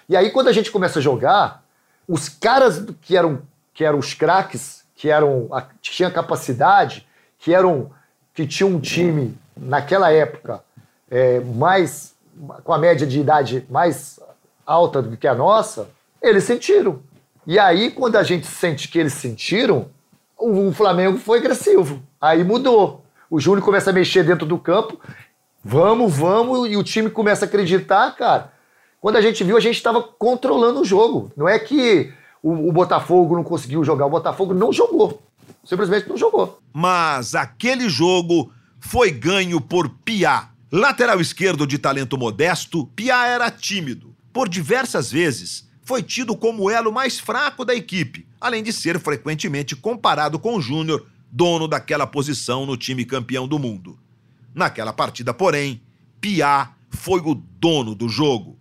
[0.08, 1.62] E aí, quando a gente começa a jogar,
[2.08, 3.42] os caras que eram,
[3.74, 5.50] que eram os craques, que eram
[5.82, 7.06] que tinham capacidade,
[7.38, 7.90] que eram
[8.32, 10.64] que tinham um time naquela época
[11.10, 12.14] é, mais
[12.64, 14.18] com a média de idade mais
[14.64, 15.90] alta do que a nossa,
[16.22, 17.02] eles sentiram.
[17.46, 19.88] E aí, quando a gente sente que eles sentiram,
[20.38, 22.02] o Flamengo foi agressivo.
[22.20, 23.04] Aí mudou.
[23.30, 25.00] O Júnior começa a mexer dentro do campo.
[25.64, 28.52] Vamos, vamos, e o time começa a acreditar, cara.
[29.00, 31.32] Quando a gente viu, a gente estava controlando o jogo.
[31.36, 35.22] Não é que o, o, Botafogo não conseguiu jogar, o Botafogo não jogou.
[35.64, 36.60] Simplesmente não jogou.
[36.72, 40.50] Mas aquele jogo foi ganho por Piá.
[40.70, 44.14] Lateral esquerdo de talento modesto, Piá era tímido.
[44.32, 48.98] Por diversas vezes, foi tido como o elo mais fraco da equipe, além de ser
[48.98, 53.98] frequentemente comparado com o Júnior, dono daquela posição no time campeão do mundo.
[54.54, 55.82] Naquela partida, porém,
[56.18, 58.58] Piá foi o dono do jogo.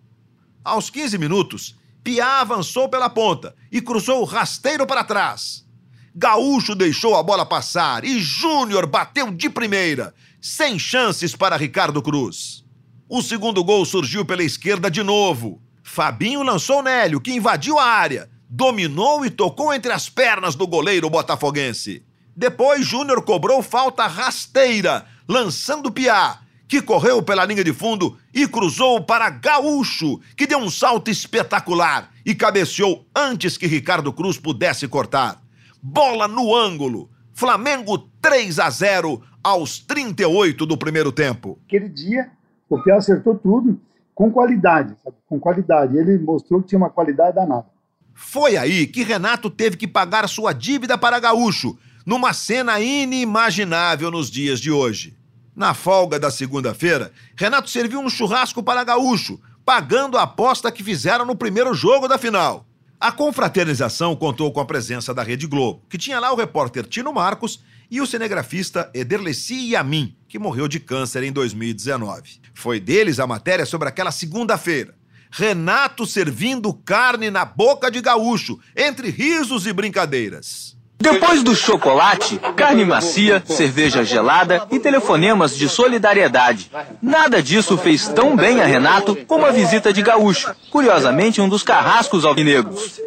[0.61, 5.65] Aos 15 minutos, Piá avançou pela ponta e cruzou rasteiro para trás.
[6.13, 12.65] Gaúcho deixou a bola passar e Júnior bateu de primeira, sem chances para Ricardo Cruz.
[13.07, 15.61] O segundo gol surgiu pela esquerda de novo.
[15.91, 21.09] Fabinho lançou Nélio, que invadiu a área, dominou e tocou entre as pernas do goleiro
[21.09, 22.01] botafoguense.
[22.33, 29.03] Depois, Júnior cobrou falta rasteira, lançando Piá, que correu pela linha de fundo e cruzou
[29.03, 35.41] para Gaúcho, que deu um salto espetacular e cabeceou antes que Ricardo Cruz pudesse cortar.
[35.83, 37.09] Bola no ângulo.
[37.33, 41.59] Flamengo 3 a 0 aos 38 do primeiro tempo.
[41.67, 42.31] Aquele dia,
[42.69, 43.77] o Piá acertou tudo
[44.13, 45.15] com qualidade, sabe?
[45.27, 45.97] com qualidade.
[45.97, 47.65] Ele mostrou que tinha uma qualidade danada.
[48.13, 54.29] Foi aí que Renato teve que pagar sua dívida para Gaúcho, numa cena inimaginável nos
[54.29, 55.17] dias de hoje.
[55.55, 61.25] Na folga da segunda-feira, Renato serviu um churrasco para Gaúcho, pagando a aposta que fizeram
[61.25, 62.65] no primeiro jogo da final.
[62.99, 67.11] A confraternização contou com a presença da Rede Globo, que tinha lá o repórter Tino
[67.11, 72.39] Marcos e o cinegrafista Ederleci Yamin, que morreu de câncer em 2019.
[72.53, 74.95] Foi deles a matéria sobre aquela segunda-feira.
[75.29, 80.77] Renato servindo carne na boca de gaúcho, entre risos e brincadeiras.
[81.01, 86.71] Depois do chocolate, carne macia, cerveja gelada e telefonemas de solidariedade.
[87.01, 91.63] Nada disso fez tão bem a Renato como a visita de Gaúcho, curiosamente um dos
[91.63, 93.01] carrascos alvinegros.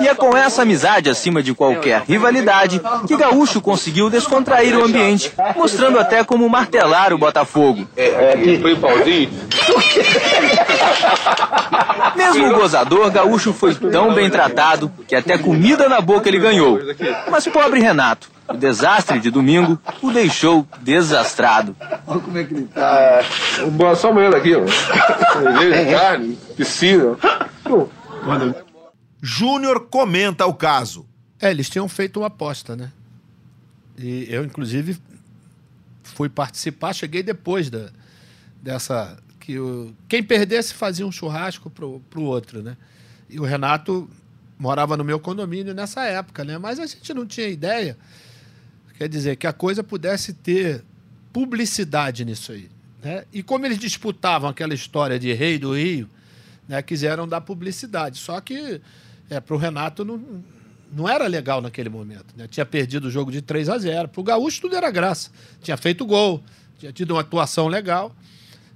[0.00, 5.32] E é com essa amizade acima de qualquer rivalidade que Gaúcho conseguiu descontrair o ambiente,
[5.54, 7.86] mostrando até como martelar o Botafogo.
[7.96, 9.30] É, foi pauzinho.
[12.16, 16.53] Mesmo o gozador, Gaúcho foi tão bem tratado que até comida na boca ele ganhou
[16.54, 16.80] ganhou.
[17.30, 21.76] Mas pobre Renato, o desastre de domingo o deixou desastrado.
[22.06, 23.22] Olha como é que ele tá.
[23.90, 24.66] É, só amanhã daqui, ó.
[25.32, 27.16] Cerveja, carne, piscina.
[29.22, 31.06] Júnior comenta o caso.
[31.40, 32.92] É, eles tinham feito uma aposta, né?
[33.96, 34.98] E eu, inclusive,
[36.02, 37.90] fui participar, cheguei depois da,
[38.60, 39.16] dessa.
[39.40, 42.76] que o, Quem perdesse fazia um churrasco pro, pro outro, né?
[43.28, 44.08] E o Renato
[44.58, 46.58] morava no meu condomínio nessa época, né?
[46.58, 47.96] Mas a gente não tinha ideia,
[48.96, 50.84] quer dizer, que a coisa pudesse ter
[51.32, 52.70] publicidade nisso aí.
[53.02, 53.24] Né?
[53.32, 56.08] E como eles disputavam aquela história de rei do Rio,
[56.68, 58.18] né, quiseram dar publicidade.
[58.18, 58.80] Só que
[59.28, 60.42] é, para o Renato não,
[60.92, 62.34] não era legal naquele momento.
[62.36, 62.46] Né?
[62.48, 65.30] Tinha perdido o jogo de 3 a 0 Para o Gaúcho tudo era graça.
[65.60, 66.42] Tinha feito gol,
[66.78, 68.14] tinha tido uma atuação legal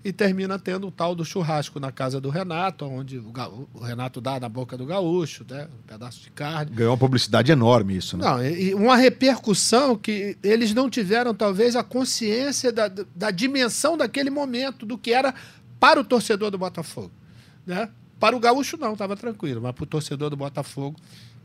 [0.08, 3.80] e termina tendo o tal do churrasco na casa do Renato, onde o, Gaú, o
[3.80, 5.68] Renato dá na boca do gaúcho, né?
[5.70, 6.74] um pedaço de carne.
[6.74, 8.24] Ganhou uma publicidade enorme isso, né?
[8.24, 14.30] Não, e uma repercussão que eles não tiveram, talvez, a consciência da, da dimensão daquele
[14.30, 15.34] momento, do que era
[15.78, 17.12] para o torcedor do Botafogo.
[17.66, 17.90] Né?
[18.18, 20.96] Para o gaúcho, não, estava tranquilo, mas para o torcedor do Botafogo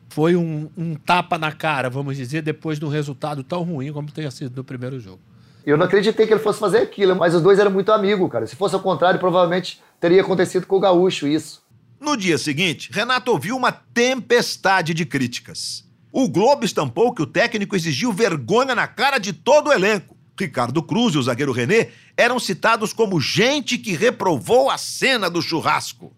[0.08, 4.10] foi um, um tapa na cara, vamos dizer, depois de um resultado tão ruim como
[4.10, 5.20] tenha sido no primeiro jogo.
[5.66, 8.46] Eu não acreditei que ele fosse fazer aquilo, mas os dois eram muito amigos, cara.
[8.46, 11.64] Se fosse ao contrário, provavelmente teria acontecido com o Gaúcho isso.
[12.00, 15.86] No dia seguinte, Renato ouviu uma tempestade de críticas.
[16.12, 20.18] O Globo estampou que o técnico exigiu vergonha na cara de todo o elenco.
[20.38, 25.42] Ricardo Cruz e o zagueiro René eram citados como gente que reprovou a cena do
[25.42, 26.14] churrasco.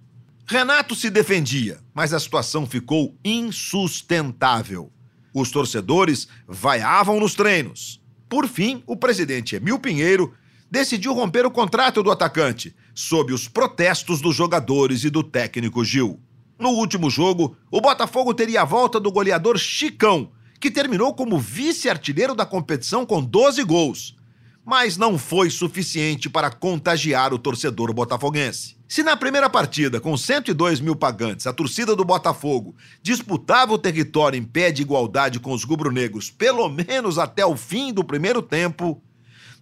[0.47, 4.91] Renato se defendia, mas a situação ficou insustentável.
[5.33, 8.01] Os torcedores vaiavam nos treinos.
[8.27, 10.33] Por fim, o presidente Emil Pinheiro
[10.69, 16.19] decidiu romper o contrato do atacante, sob os protestos dos jogadores e do técnico Gil.
[16.57, 22.33] No último jogo, o Botafogo teria a volta do goleador Chicão, que terminou como vice-artilheiro
[22.33, 24.15] da competição com 12 gols.
[24.63, 28.74] Mas não foi suficiente para contagiar o torcedor botafoguense.
[28.87, 34.37] Se na primeira partida, com 102 mil pagantes, a torcida do Botafogo disputava o território
[34.37, 39.01] em pé de igualdade com os rubro-negros, pelo menos até o fim do primeiro tempo,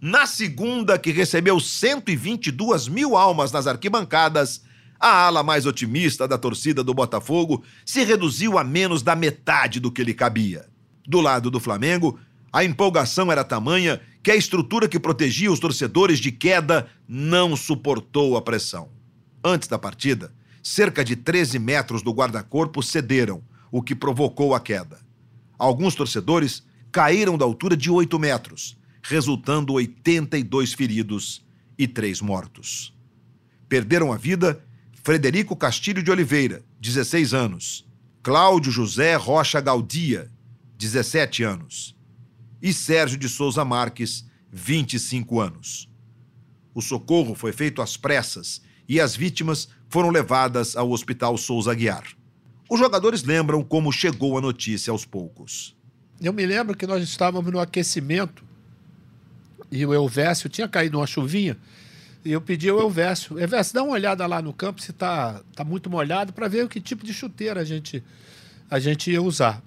[0.06, 4.62] na segunda, que recebeu 122 mil almas nas arquibancadas,
[5.00, 9.90] a ala mais otimista da torcida do Botafogo se reduziu a menos da metade do
[9.90, 10.66] que lhe cabia.
[11.08, 12.20] Do lado do Flamengo,
[12.52, 18.36] a empolgação era tamanha que a estrutura que protegia os torcedores de queda não suportou
[18.36, 18.90] a pressão.
[19.44, 25.00] Antes da partida, cerca de 13 metros do guarda-corpo cederam, o que provocou a queda.
[25.58, 31.46] Alguns torcedores caíram da altura de 8 metros, resultando 82 feridos
[31.78, 32.96] e 3 mortos.
[33.68, 34.64] Perderam a vida
[35.04, 37.86] Frederico Castilho de Oliveira, 16 anos,
[38.22, 40.32] Cláudio José Rocha Gaudia,
[40.78, 41.94] 17 anos,
[42.62, 45.90] e Sérgio de Souza Marques, 25 anos.
[46.74, 48.62] O socorro foi feito às pressas
[48.94, 52.04] e as vítimas foram levadas ao Hospital Souza Aguiar.
[52.70, 55.76] Os jogadores lembram como chegou a notícia aos poucos.
[56.22, 58.44] Eu me lembro que nós estávamos no aquecimento
[59.72, 61.58] e o Elvésio tinha caído uma chuvinha
[62.24, 65.64] e eu pedi ao Elvésio, Elvésio, dá uma olhada lá no campo se está tá
[65.64, 68.04] muito molhado para ver o que tipo de chuteira a gente,
[68.70, 69.60] a gente ia usar.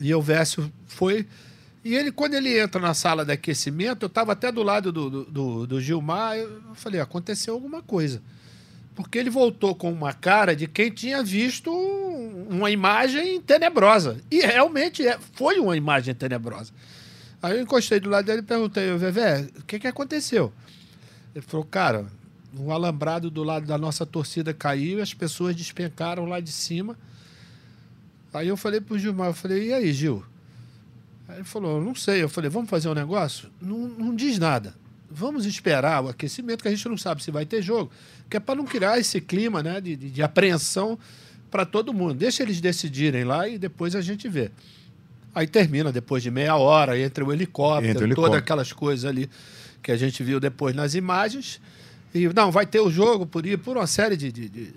[0.00, 1.28] E o Elvésio foi
[1.82, 5.24] e ele, quando ele entra na sala de aquecimento, eu estava até do lado do,
[5.24, 8.20] do, do, Gilmar, eu falei, aconteceu alguma coisa.
[8.94, 11.72] Porque ele voltou com uma cara de quem tinha visto
[12.50, 14.20] uma imagem tenebrosa.
[14.30, 16.70] E realmente é, foi uma imagem tenebrosa.
[17.42, 20.52] Aí eu encostei do lado dele e perguntei, Vevé, o que, que aconteceu?
[21.34, 22.06] Ele falou, cara,
[22.58, 26.94] um alambrado do lado da nossa torcida caiu e as pessoas despencaram lá de cima.
[28.34, 30.22] Aí eu falei pro Gilmar, eu falei, e aí, Gil?
[31.30, 32.22] Aí ele falou, não sei.
[32.22, 33.48] Eu falei, vamos fazer um negócio?
[33.60, 34.74] Não, não diz nada.
[35.08, 37.90] Vamos esperar o aquecimento, que a gente não sabe se vai ter jogo.
[38.28, 40.98] Que é para não criar esse clima né, de, de, de apreensão
[41.50, 42.14] para todo mundo.
[42.14, 44.50] Deixa eles decidirem lá e depois a gente vê.
[45.34, 48.32] Aí termina depois de meia hora, entra o helicóptero, entra o helicóptero.
[48.32, 49.30] todas aquelas coisas ali
[49.82, 51.60] que a gente viu depois nas imagens.
[52.12, 54.74] E não, vai ter o jogo por, por uma série de, de, de,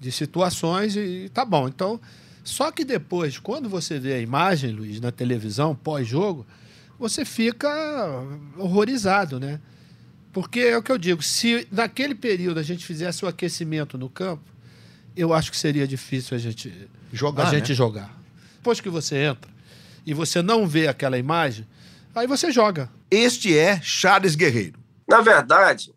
[0.00, 1.66] de situações e tá bom.
[1.66, 2.00] Então,
[2.48, 6.46] só que depois, quando você vê a imagem, Luiz, na televisão, pós-jogo,
[6.98, 7.68] você fica
[8.56, 9.60] horrorizado, né?
[10.32, 14.08] Porque é o que eu digo, se naquele período a gente fizesse o aquecimento no
[14.08, 14.50] campo,
[15.14, 17.48] eu acho que seria difícil a gente jogar.
[17.48, 17.74] A gente né?
[17.74, 18.18] jogar.
[18.56, 19.50] Depois que você entra
[20.06, 21.66] e você não vê aquela imagem,
[22.14, 22.90] aí você joga.
[23.10, 24.78] Este é Charles Guerreiro.
[25.06, 25.92] Na verdade,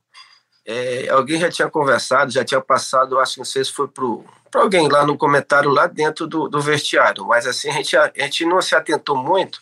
[0.65, 4.25] é, alguém já tinha conversado, já tinha passado, acho que não sei se foi pro
[4.51, 7.25] para alguém lá no comentário lá dentro do, do vestiário.
[7.25, 9.61] Mas assim, a gente, a, a gente não se atentou muito,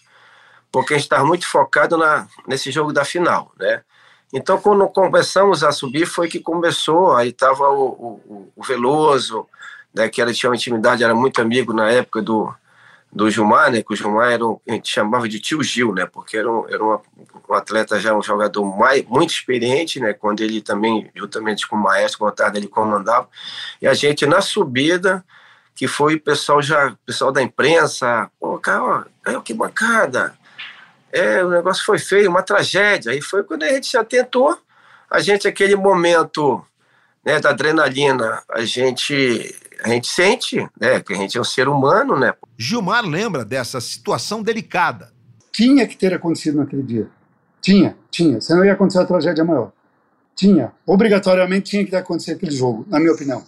[0.72, 3.84] porque a gente estava muito focado na, nesse jogo da final, né?
[4.32, 9.48] Então, quando começamos a subir, foi que começou, aí estava o, o, o, Veloso,
[9.92, 12.54] né, que era, tinha uma intimidade, era muito amigo na época do,
[13.12, 16.06] do Gilmar, né, que o Gilmar era um, a gente chamava de tio Gil, né,
[16.06, 17.02] porque era um, era uma,
[17.50, 21.80] um atleta já, um jogador mais, muito experiente, né, quando ele também, juntamente com o
[21.80, 23.28] Maestro, com o tarde ele comandava,
[23.82, 25.26] e a gente na subida,
[25.74, 30.38] que foi o pessoal já, pessoal da imprensa, pô, cara, ó, que bancada,
[31.12, 34.56] é, o negócio foi feio, uma tragédia, e foi quando a gente se atentou,
[35.10, 36.64] a gente, aquele momento
[37.26, 41.68] né, da adrenalina, a gente a gente sente, né, que a gente é um ser
[41.68, 42.34] humano, né?
[42.58, 45.12] Gilmar lembra dessa situação delicada.
[45.52, 47.08] Tinha que ter acontecido naquele dia.
[47.62, 48.42] Tinha, tinha.
[48.42, 49.72] Senão ia acontecer a tragédia maior.
[50.36, 50.72] Tinha.
[50.86, 53.44] Obrigatoriamente tinha que ter acontecido aquele jogo, na minha opinião.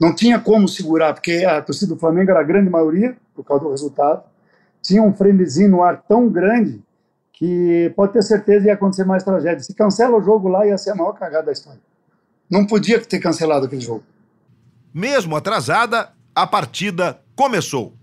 [0.00, 3.64] Não tinha como segurar, porque a torcida do Flamengo era a grande maioria, por causa
[3.64, 4.22] do resultado.
[4.82, 6.82] Tinha um frenesim no ar tão grande
[7.32, 9.60] que pode ter certeza ia acontecer mais tragédia.
[9.60, 11.80] Se cancela o jogo lá, ia ser a maior cagada da história.
[12.50, 14.02] Não podia ter cancelado aquele jogo.
[14.92, 17.96] Mesmo atrasada, a partida começou.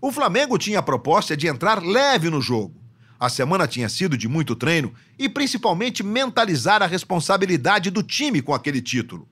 [0.00, 2.74] O Flamengo tinha a proposta de entrar leve no jogo.
[3.18, 8.52] A semana tinha sido de muito treino e principalmente mentalizar a responsabilidade do time com
[8.52, 9.28] aquele título.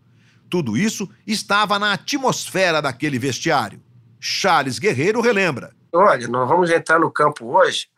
[0.48, 3.82] Tudo isso estava na atmosfera daquele vestiário.
[4.20, 5.74] Charles Guerreiro relembra.
[5.92, 7.88] Olha, nós vamos entrar no campo hoje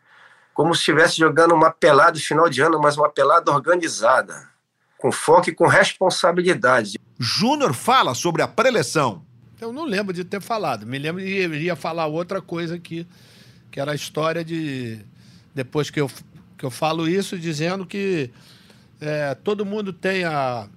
[0.53, 4.49] como se estivesse jogando uma pelada de final de ano, mas uma pelada organizada,
[5.05, 6.97] com foco e com responsabilidade.
[7.19, 9.23] Júnior fala sobre a preleção.
[9.61, 10.83] Eu não lembro de ter falado.
[10.83, 13.05] Me lembro de iria falar outra coisa aqui,
[13.69, 14.99] que era a história de.
[15.53, 16.09] Depois que eu,
[16.57, 18.31] que eu falo isso, dizendo que
[18.99, 20.67] é, todo mundo tem a.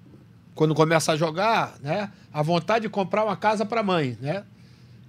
[0.55, 2.13] Quando começa a jogar, né?
[2.31, 4.45] A vontade de comprar uma casa para mãe, né?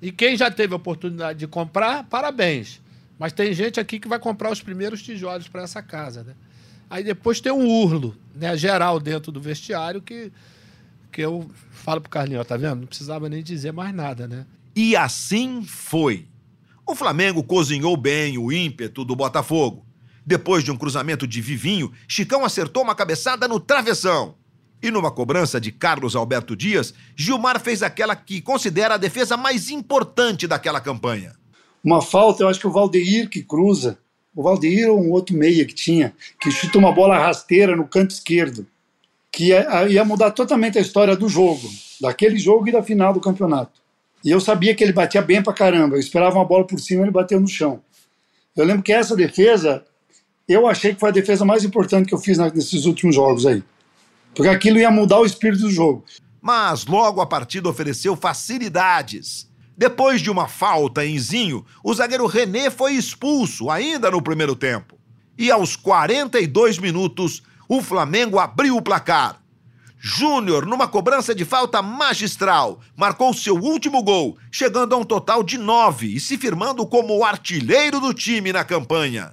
[0.01, 2.82] E quem já teve a oportunidade de comprar, parabéns.
[3.17, 6.34] Mas tem gente aqui que vai comprar os primeiros tijolos para essa casa, né?
[6.89, 10.31] Aí depois tem um urlo, né, geral dentro do vestiário que
[11.11, 12.81] que eu falo pro Carlinhos, tá vendo?
[12.81, 14.45] Não precisava nem dizer mais nada, né?
[14.75, 16.27] E assim foi.
[16.85, 19.85] O Flamengo cozinhou bem o ímpeto do Botafogo.
[20.25, 24.35] Depois de um cruzamento de Vivinho, Chicão acertou uma cabeçada no travessão.
[24.81, 29.69] E numa cobrança de Carlos Alberto Dias, Gilmar fez aquela que considera a defesa mais
[29.69, 31.33] importante daquela campanha.
[31.83, 33.99] Uma falta, eu acho que o Valdeir que cruza.
[34.39, 38.11] O Valdeir ou um outro meia que tinha, que chuta uma bola rasteira no canto
[38.11, 38.65] esquerdo
[39.29, 41.69] que ia, ia mudar totalmente a história do jogo,
[41.99, 43.81] daquele jogo e da final do campeonato.
[44.23, 45.97] E eu sabia que ele batia bem pra caramba.
[45.97, 47.81] Eu esperava uma bola por cima, ele bateu no chão.
[48.55, 49.83] Eu lembro que essa defesa,
[50.47, 53.61] eu achei que foi a defesa mais importante que eu fiz nesses últimos jogos aí.
[54.33, 56.05] Porque aquilo ia mudar o espírito do jogo.
[56.41, 59.48] Mas logo a partida ofereceu facilidades.
[59.80, 64.99] Depois de uma falta em Zinho, o zagueiro René foi expulso ainda no primeiro tempo.
[65.38, 69.41] E aos 42 minutos, o Flamengo abriu o placar.
[69.97, 75.57] Júnior, numa cobrança de falta magistral, marcou seu último gol, chegando a um total de
[75.57, 79.32] nove e se firmando como o artilheiro do time na campanha.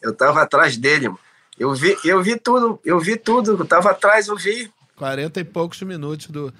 [0.00, 1.10] Eu tava atrás dele,
[1.58, 4.70] eu vi, eu vi tudo, eu vi tudo, eu tava atrás, eu vi.
[4.94, 6.54] 40 e poucos minutos do,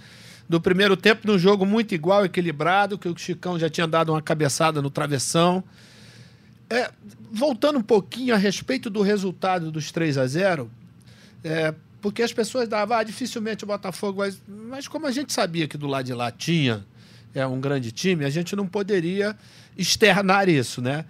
[0.49, 4.23] do primeiro tempo, num jogo muito igual, equilibrado, que o Chicão já tinha dado uma
[4.23, 5.63] cabeçada no travessão.
[6.71, 6.91] É,
[7.31, 10.71] voltando um pouquinho a respeito do resultado dos 3 a 0
[11.45, 14.33] é, porque as pessoas davam, ah, dificilmente o Botafogo vai.
[14.47, 16.85] Mas como a gente sabia que do lado de lá tinha
[17.35, 19.37] é, um grande time, a gente não poderia
[19.77, 21.05] externar isso, né?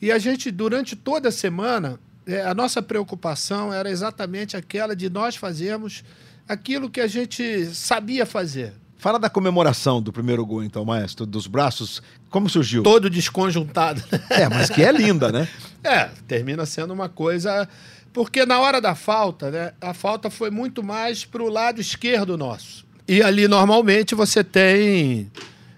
[0.00, 5.08] E a gente, durante toda a semana, é, a nossa preocupação era exatamente aquela de
[5.08, 6.02] nós fazermos
[6.48, 8.72] aquilo que a gente sabia fazer.
[8.98, 12.00] Fala da comemoração do primeiro gol, então, maestro, dos braços.
[12.30, 12.82] Como surgiu?
[12.82, 14.02] Todo desconjuntado.
[14.30, 15.48] É, mas que é linda, né?
[15.82, 17.68] é, termina sendo uma coisa
[18.12, 22.36] porque na hora da falta, né, a falta foi muito mais para o lado esquerdo
[22.36, 22.84] nosso.
[23.08, 25.30] E ali, normalmente, você tem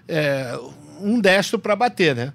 [0.07, 0.57] é,
[1.01, 2.33] um destro para bater, né?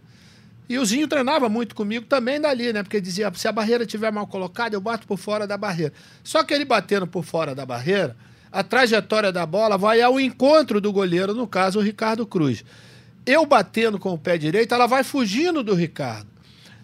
[0.71, 2.85] E o Zinho treinava muito comigo também dali, né?
[2.85, 5.93] Porque dizia, se a barreira estiver mal colocada, eu bato por fora da barreira.
[6.23, 8.17] Só que ele batendo por fora da barreira,
[8.53, 12.65] a trajetória da bola vai ao encontro do goleiro, no caso, o Ricardo Cruz.
[13.27, 16.29] Eu batendo com o pé direito, ela vai fugindo do Ricardo.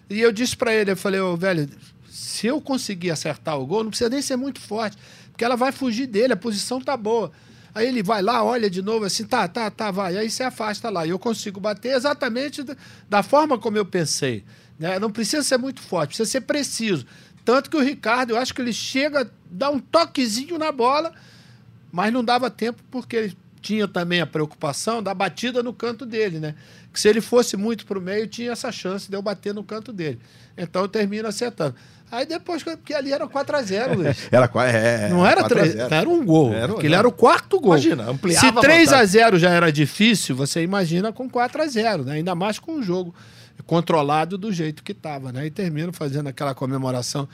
[0.09, 1.69] E eu disse para ele, eu falei, ô, velho,
[2.09, 4.97] se eu conseguir acertar o gol, não precisa nem ser muito forte,
[5.31, 7.31] porque ela vai fugir dele, a posição tá boa.
[7.77, 10.17] Aí ele vai lá, olha de novo assim, tá, tá, tá, vai.
[10.17, 11.05] Aí se afasta lá.
[11.05, 12.65] E eu consigo bater exatamente
[13.07, 14.43] da forma como eu pensei.
[14.79, 14.97] Né?
[14.97, 17.05] Não precisa ser muito forte, precisa ser preciso.
[17.45, 21.13] Tanto que o Ricardo, eu acho que ele chega, dá um toquezinho na bola,
[21.91, 26.39] mas não dava tempo porque ele tinha também a preocupação da batida no canto dele,
[26.39, 26.55] né?
[26.91, 29.63] Que se ele fosse muito para o meio, tinha essa chance de eu bater no
[29.63, 30.19] canto dele.
[30.57, 31.75] Então eu termino acertando.
[32.11, 34.17] Aí depois, porque ali era 4x0, Luiz.
[34.31, 35.93] Era, qua- é, Não era 4 a 3, 0.
[35.93, 36.53] era um gol.
[36.53, 37.73] Era- Aquele era o quarto gol.
[37.73, 39.07] Imagina, ampliava Se a 3 a vantagem.
[39.07, 42.13] 0 já era difícil, você imagina com 4 a 0, né?
[42.13, 43.13] Ainda mais com o jogo
[43.65, 45.45] controlado do jeito que estava, né?
[45.45, 47.27] E termino fazendo aquela comemoração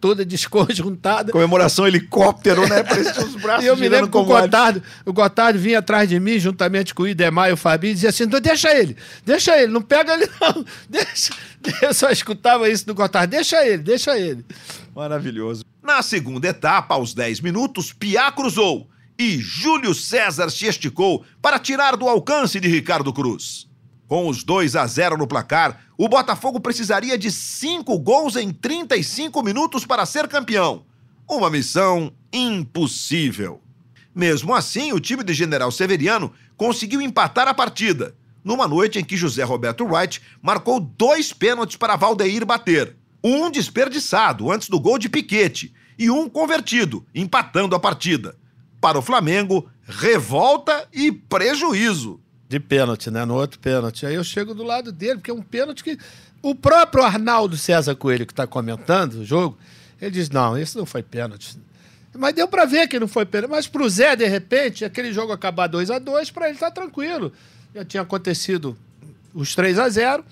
[0.00, 1.32] toda desconjuntada.
[1.32, 2.82] Comemoração helicóptero, né?
[2.82, 4.24] Parecia os braços E eu me lembro que o.
[4.24, 7.94] Gotardo, o Gotardo vinha atrás de mim, juntamente com o Idemar e o Fabinho, e
[7.94, 10.64] dizia assim: "Não, deixa ele, deixa ele, não pega ele, não.
[10.88, 11.32] Deixa.
[11.82, 14.19] Eu só escutava isso do Gotardo, deixa ele, deixa ele.
[14.94, 15.64] Maravilhoso.
[15.82, 21.96] Na segunda etapa, aos 10 minutos, Piá cruzou e Júlio César se esticou para tirar
[21.96, 23.68] do alcance de Ricardo Cruz.
[24.08, 29.42] Com os 2 a 0 no placar, o Botafogo precisaria de 5 gols em 35
[29.42, 30.84] minutos para ser campeão.
[31.28, 33.60] Uma missão impossível.
[34.14, 39.16] Mesmo assim, o time de General Severiano conseguiu empatar a partida, numa noite em que
[39.16, 42.96] José Roberto Wright marcou dois pênaltis para Valdeir bater.
[43.22, 48.34] Um desperdiçado antes do gol de Piquete e um convertido, empatando a partida.
[48.80, 52.20] Para o Flamengo, revolta e prejuízo.
[52.48, 53.24] De pênalti, né?
[53.24, 54.06] No outro pênalti.
[54.06, 55.98] Aí eu chego do lado dele, porque é um pênalti que.
[56.42, 59.58] O próprio Arnaldo César Coelho, que está comentando o jogo,
[60.00, 61.58] ele diz: não, esse não foi pênalti.
[62.16, 63.50] Mas deu para ver que não foi pênalti.
[63.50, 67.32] Mas pro Zé, de repente, aquele jogo acabar 2 a 2 para ele tá tranquilo.
[67.74, 68.76] Já tinha acontecido
[69.32, 70.24] os 3 a 0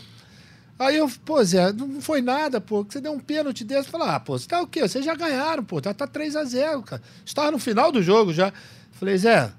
[0.78, 2.84] Aí eu, pô, Zé, não foi nada, pô.
[2.84, 3.88] Você deu um pênalti desse.
[3.88, 4.80] Falei, ah, pô, você tá o quê?
[4.82, 5.80] Vocês já ganharam, pô.
[5.80, 7.02] Tá, tá 3 a 0 cara.
[7.24, 8.52] Estava no final do jogo já.
[8.92, 9.50] Falei, Zé,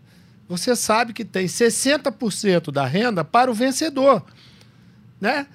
[0.48, 4.24] você sabe que tem 60% da renda para o vencedor,
[5.20, 5.46] né?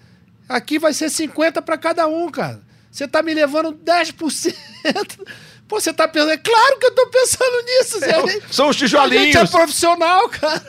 [0.47, 2.61] Aqui vai ser 50 para cada um, cara.
[2.91, 4.55] Você tá me levando 10%.
[5.67, 8.11] Pô, você tá pensando, é claro que eu tô pensando nisso, Zé.
[8.11, 9.35] É, são os A gente tijolinhos.
[9.35, 10.63] é profissional, cara.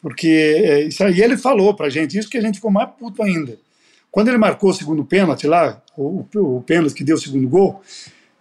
[0.00, 3.22] Porque é, isso aí ele falou pra gente, isso que a gente ficou mais puto
[3.22, 3.58] ainda.
[4.12, 7.80] Quando ele marcou o segundo pênalti lá, o, o, pênalti que deu o segundo gol,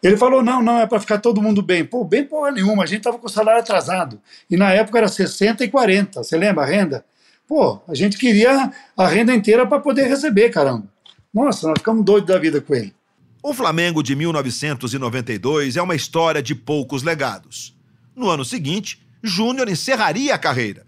[0.03, 1.85] ele falou: não, não, é para ficar todo mundo bem.
[1.85, 4.19] Pô, bem porra nenhuma, a gente tava com o salário atrasado.
[4.49, 7.05] E na época era 60 e 40, você lembra a renda?
[7.47, 10.87] Pô, a gente queria a renda inteira para poder receber, caramba.
[11.33, 12.93] Nossa, nós ficamos doidos da vida com ele.
[13.41, 17.73] O Flamengo de 1992 é uma história de poucos legados.
[18.13, 20.85] No ano seguinte, Júnior encerraria a carreira.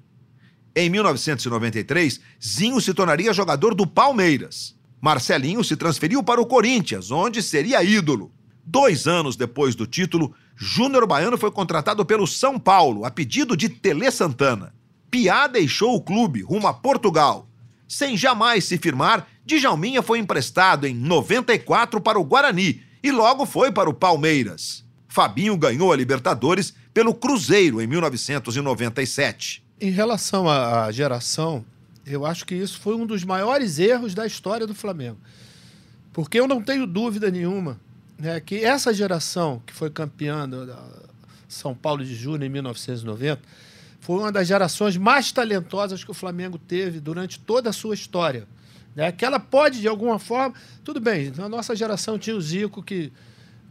[0.75, 4.75] Em 1993, Zinho se tornaria jogador do Palmeiras.
[4.99, 8.31] Marcelinho se transferiu para o Corinthians, onde seria ídolo.
[8.65, 13.69] Dois anos depois do título, Júnior Baiano foi contratado pelo São Paulo, a pedido de
[13.69, 14.73] Tele Santana.
[15.11, 17.47] Piá deixou o clube rumo a Portugal.
[17.87, 23.71] Sem jamais se firmar, Djalminha foi emprestado em 94 para o Guarani e logo foi
[23.71, 24.83] para o Palmeiras.
[25.07, 29.62] Fabinho ganhou a Libertadores pelo Cruzeiro em 1997.
[29.83, 31.65] Em relação à geração,
[32.05, 35.17] eu acho que isso foi um dos maiores erros da história do Flamengo.
[36.13, 37.77] Porque eu não tenho dúvida nenhuma
[38.17, 40.81] né, que essa geração que foi campeã da
[41.49, 43.41] São Paulo de Junho em 1990
[43.99, 48.47] foi uma das gerações mais talentosas que o Flamengo teve durante toda a sua história.
[48.95, 49.11] Né?
[49.11, 50.55] Que ela pode, de alguma forma.
[50.85, 53.11] Tudo bem, na nossa geração tinha o Zico que,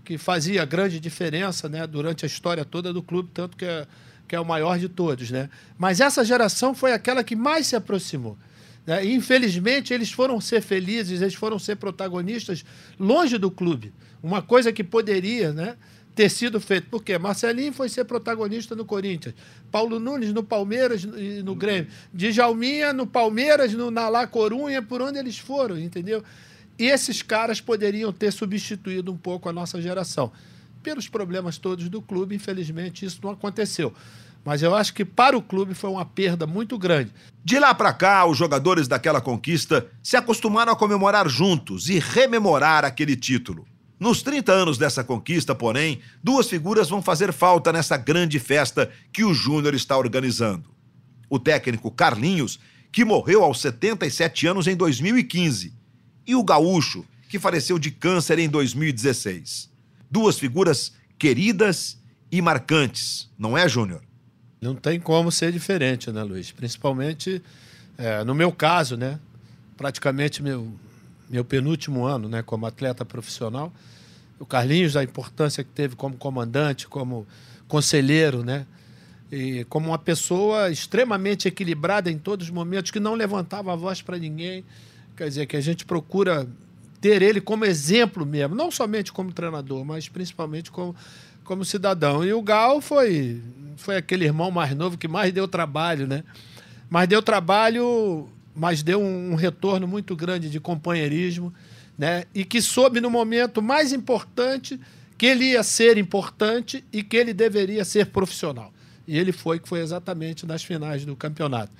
[0.04, 3.86] que fazia grande diferença né, durante a história toda do clube, tanto que é,
[4.32, 5.30] que é o maior de todos.
[5.30, 5.50] Né?
[5.76, 8.38] Mas essa geração foi aquela que mais se aproximou.
[8.86, 9.04] né?
[9.04, 12.64] E, infelizmente, eles foram ser felizes, eles foram ser protagonistas
[12.98, 13.92] longe do clube.
[14.22, 15.76] Uma coisa que poderia né,
[16.14, 16.86] ter sido feita.
[16.90, 17.18] Por quê?
[17.18, 19.34] Marcelinho foi ser protagonista no Corinthians,
[19.70, 25.02] Paulo Nunes no Palmeiras e no Grêmio, Djalminha no Palmeiras, no, na La Corunha, por
[25.02, 26.24] onde eles foram, entendeu?
[26.78, 30.32] E esses caras poderiam ter substituído um pouco a nossa geração.
[30.82, 33.94] Pelos problemas todos do clube, infelizmente, isso não aconteceu.
[34.44, 37.12] Mas eu acho que para o clube foi uma perda muito grande.
[37.44, 42.84] De lá para cá, os jogadores daquela conquista se acostumaram a comemorar juntos e rememorar
[42.84, 43.64] aquele título.
[44.00, 49.22] Nos 30 anos dessa conquista, porém, duas figuras vão fazer falta nessa grande festa que
[49.22, 50.68] o Júnior está organizando.
[51.30, 52.58] O técnico Carlinhos,
[52.90, 55.72] que morreu aos 77 anos em 2015,
[56.26, 59.71] e o Gaúcho, que faleceu de câncer em 2016.
[60.12, 61.98] Duas figuras queridas
[62.30, 64.02] e marcantes, não é, Júnior?
[64.60, 66.52] Não tem como ser diferente, né, Luiz?
[66.52, 67.42] Principalmente
[67.96, 69.18] é, no meu caso, né?
[69.74, 70.70] Praticamente meu,
[71.30, 73.72] meu penúltimo ano, né, como atleta profissional.
[74.38, 77.26] O Carlinhos, a importância que teve como comandante, como
[77.66, 78.66] conselheiro, né?
[79.30, 84.02] E como uma pessoa extremamente equilibrada em todos os momentos, que não levantava a voz
[84.02, 84.62] para ninguém.
[85.16, 86.46] Quer dizer, que a gente procura
[87.02, 90.94] ter ele como exemplo mesmo, não somente como treinador, mas principalmente como,
[91.42, 92.24] como cidadão.
[92.24, 93.42] E o Gal foi,
[93.76, 96.22] foi aquele irmão mais novo que mais deu trabalho, né?
[96.88, 101.52] Mas deu trabalho, mas deu um, um retorno muito grande de companheirismo,
[101.98, 102.22] né?
[102.32, 104.78] E que soube no momento mais importante
[105.18, 108.72] que ele ia ser importante e que ele deveria ser profissional.
[109.08, 111.72] E ele foi, que foi exatamente nas finais do campeonato.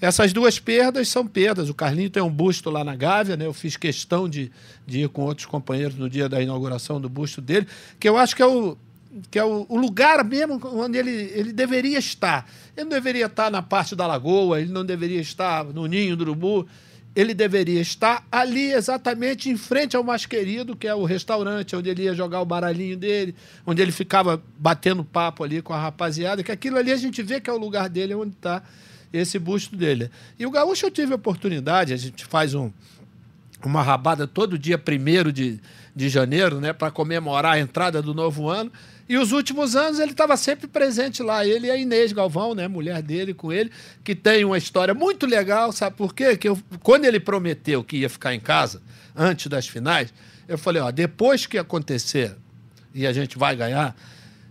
[0.00, 1.70] Essas duas perdas são perdas.
[1.70, 3.46] O Carlinho tem um busto lá na Gávea, né?
[3.46, 4.50] Eu fiz questão de,
[4.86, 7.66] de ir com outros companheiros no dia da inauguração do busto dele,
[7.98, 8.76] que eu acho que é o,
[9.30, 12.48] que é o, o, lugar mesmo onde ele, ele deveria estar.
[12.76, 16.22] Ele não deveria estar na parte da lagoa, ele não deveria estar no ninho do
[16.22, 16.66] urubu,
[17.14, 21.88] ele deveria estar ali exatamente em frente ao mais querido, que é o restaurante, onde
[21.88, 23.34] ele ia jogar o baralhinho dele,
[23.64, 27.40] onde ele ficava batendo papo ali com a rapaziada, que aquilo ali a gente vê
[27.40, 28.62] que é o lugar dele, onde está
[29.12, 30.10] esse busto dele.
[30.38, 32.70] E o Gaúcho eu tive a oportunidade, a gente faz um,
[33.64, 35.60] uma rabada todo dia, primeiro de,
[35.94, 38.70] de janeiro, né, para comemorar a entrada do novo ano.
[39.08, 42.66] E os últimos anos ele estava sempre presente lá, ele e a Inês Galvão, né,
[42.66, 43.70] mulher dele com ele,
[44.02, 46.36] que tem uma história muito legal, sabe por quê?
[46.36, 48.82] Que eu, quando ele prometeu que ia ficar em casa
[49.14, 50.12] antes das finais,
[50.48, 52.36] eu falei, ó, depois que acontecer
[52.92, 53.94] e a gente vai ganhar,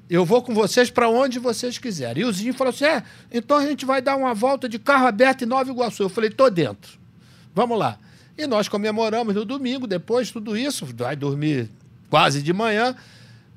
[0.09, 2.23] eu vou com vocês para onde vocês quiserem.
[2.23, 5.07] E o Zinho falou assim: é, então a gente vai dar uma volta de carro
[5.07, 6.03] aberto em Nova Iguaçu.
[6.03, 6.97] Eu falei: tô dentro.
[7.53, 7.97] Vamos lá.
[8.37, 11.69] E nós comemoramos no domingo, depois tudo isso, vai dormir
[12.09, 12.95] quase de manhã.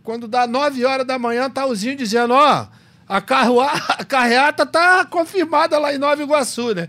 [0.03, 2.66] Quando dá 9 horas da manhã, tá o Zinho dizendo: ó,
[3.09, 6.88] a, carroa, a carreata tá confirmada lá em Nova Iguaçu, né?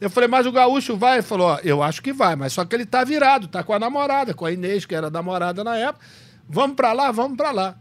[0.00, 1.16] Eu falei, mas o gaúcho vai?
[1.16, 3.72] Ele falou, ó, eu acho que vai, mas só que ele tá virado, tá com
[3.72, 6.04] a namorada, com a Inês, que era namorada na época.
[6.48, 7.76] Vamos para lá, vamos para lá.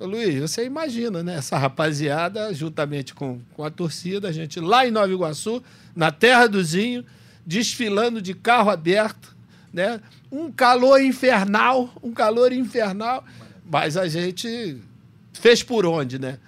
[0.00, 1.36] Luiz, você imagina, né?
[1.36, 5.62] Essa rapaziada, juntamente com, com a torcida, a gente lá em Nova Iguaçu,
[5.94, 7.04] na terra do Zinho,
[7.46, 9.34] desfilando de carro aberto,
[9.72, 10.00] né?
[10.30, 13.24] Um calor infernal, um calor infernal,
[13.64, 14.76] mas a gente
[15.32, 16.38] fez por onde, né?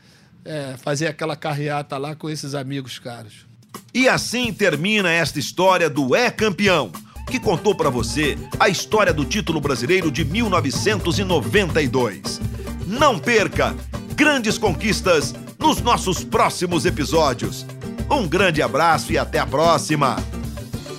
[0.45, 3.47] É, fazer aquela carreata lá com esses amigos caros.
[3.95, 6.93] E assim termina esta história do É Campeão,
[7.31, 12.41] que contou para você a história do título brasileiro de 1992.
[12.87, 13.75] Não perca
[14.15, 17.67] grandes conquistas nos nossos próximos episódios.
[18.09, 20.17] Um grande abraço e até a próxima.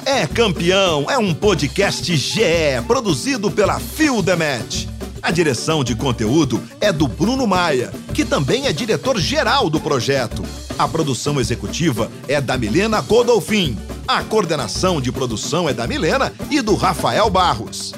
[0.05, 2.41] É Campeão é um podcast GE
[2.85, 4.85] produzido pela Match.
[5.21, 10.43] A direção de conteúdo é do Bruno Maia, que também é diretor-geral do projeto.
[10.77, 13.77] A produção executiva é da Milena Godolfin.
[14.05, 17.93] A coordenação de produção é da Milena e do Rafael Barros.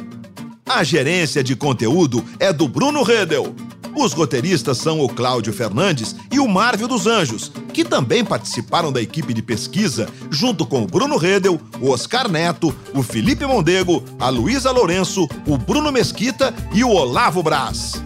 [0.66, 3.56] A gerência de conteúdo é do Bruno Redel.
[3.96, 9.02] Os roteiristas são o Cláudio Fernandes e o Marvio dos Anjos, que também participaram da
[9.02, 14.30] equipe de pesquisa, junto com o Bruno Redel, o Oscar Neto, o Felipe Mondego, a
[14.30, 18.02] Luísa Lourenço, o Bruno Mesquita e o Olavo Braz.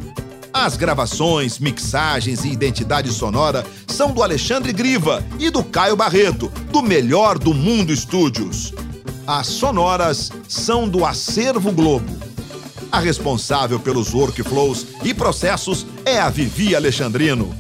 [0.54, 6.82] As gravações, mixagens e identidade sonora são do Alexandre Griva e do Caio Barreto, do
[6.84, 8.72] Melhor do Mundo Estúdios.
[9.26, 12.33] As sonoras são do Acervo Globo.
[12.94, 17.52] A responsável pelos workflows e processos é a Vivi Alexandrino.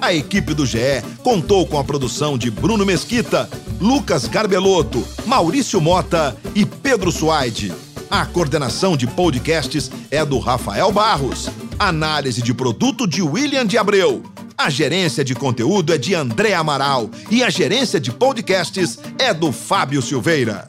[0.00, 3.50] A equipe do GE contou com a produção de Bruno Mesquita,
[3.80, 7.72] Lucas Garbelotto, Maurício Mota e Pedro Suaide.
[8.08, 11.50] A coordenação de podcasts é do Rafael Barros.
[11.76, 14.22] Análise de produto de William de Abreu.
[14.56, 19.50] A gerência de conteúdo é de André Amaral e a gerência de podcasts é do
[19.50, 20.68] Fábio Silveira.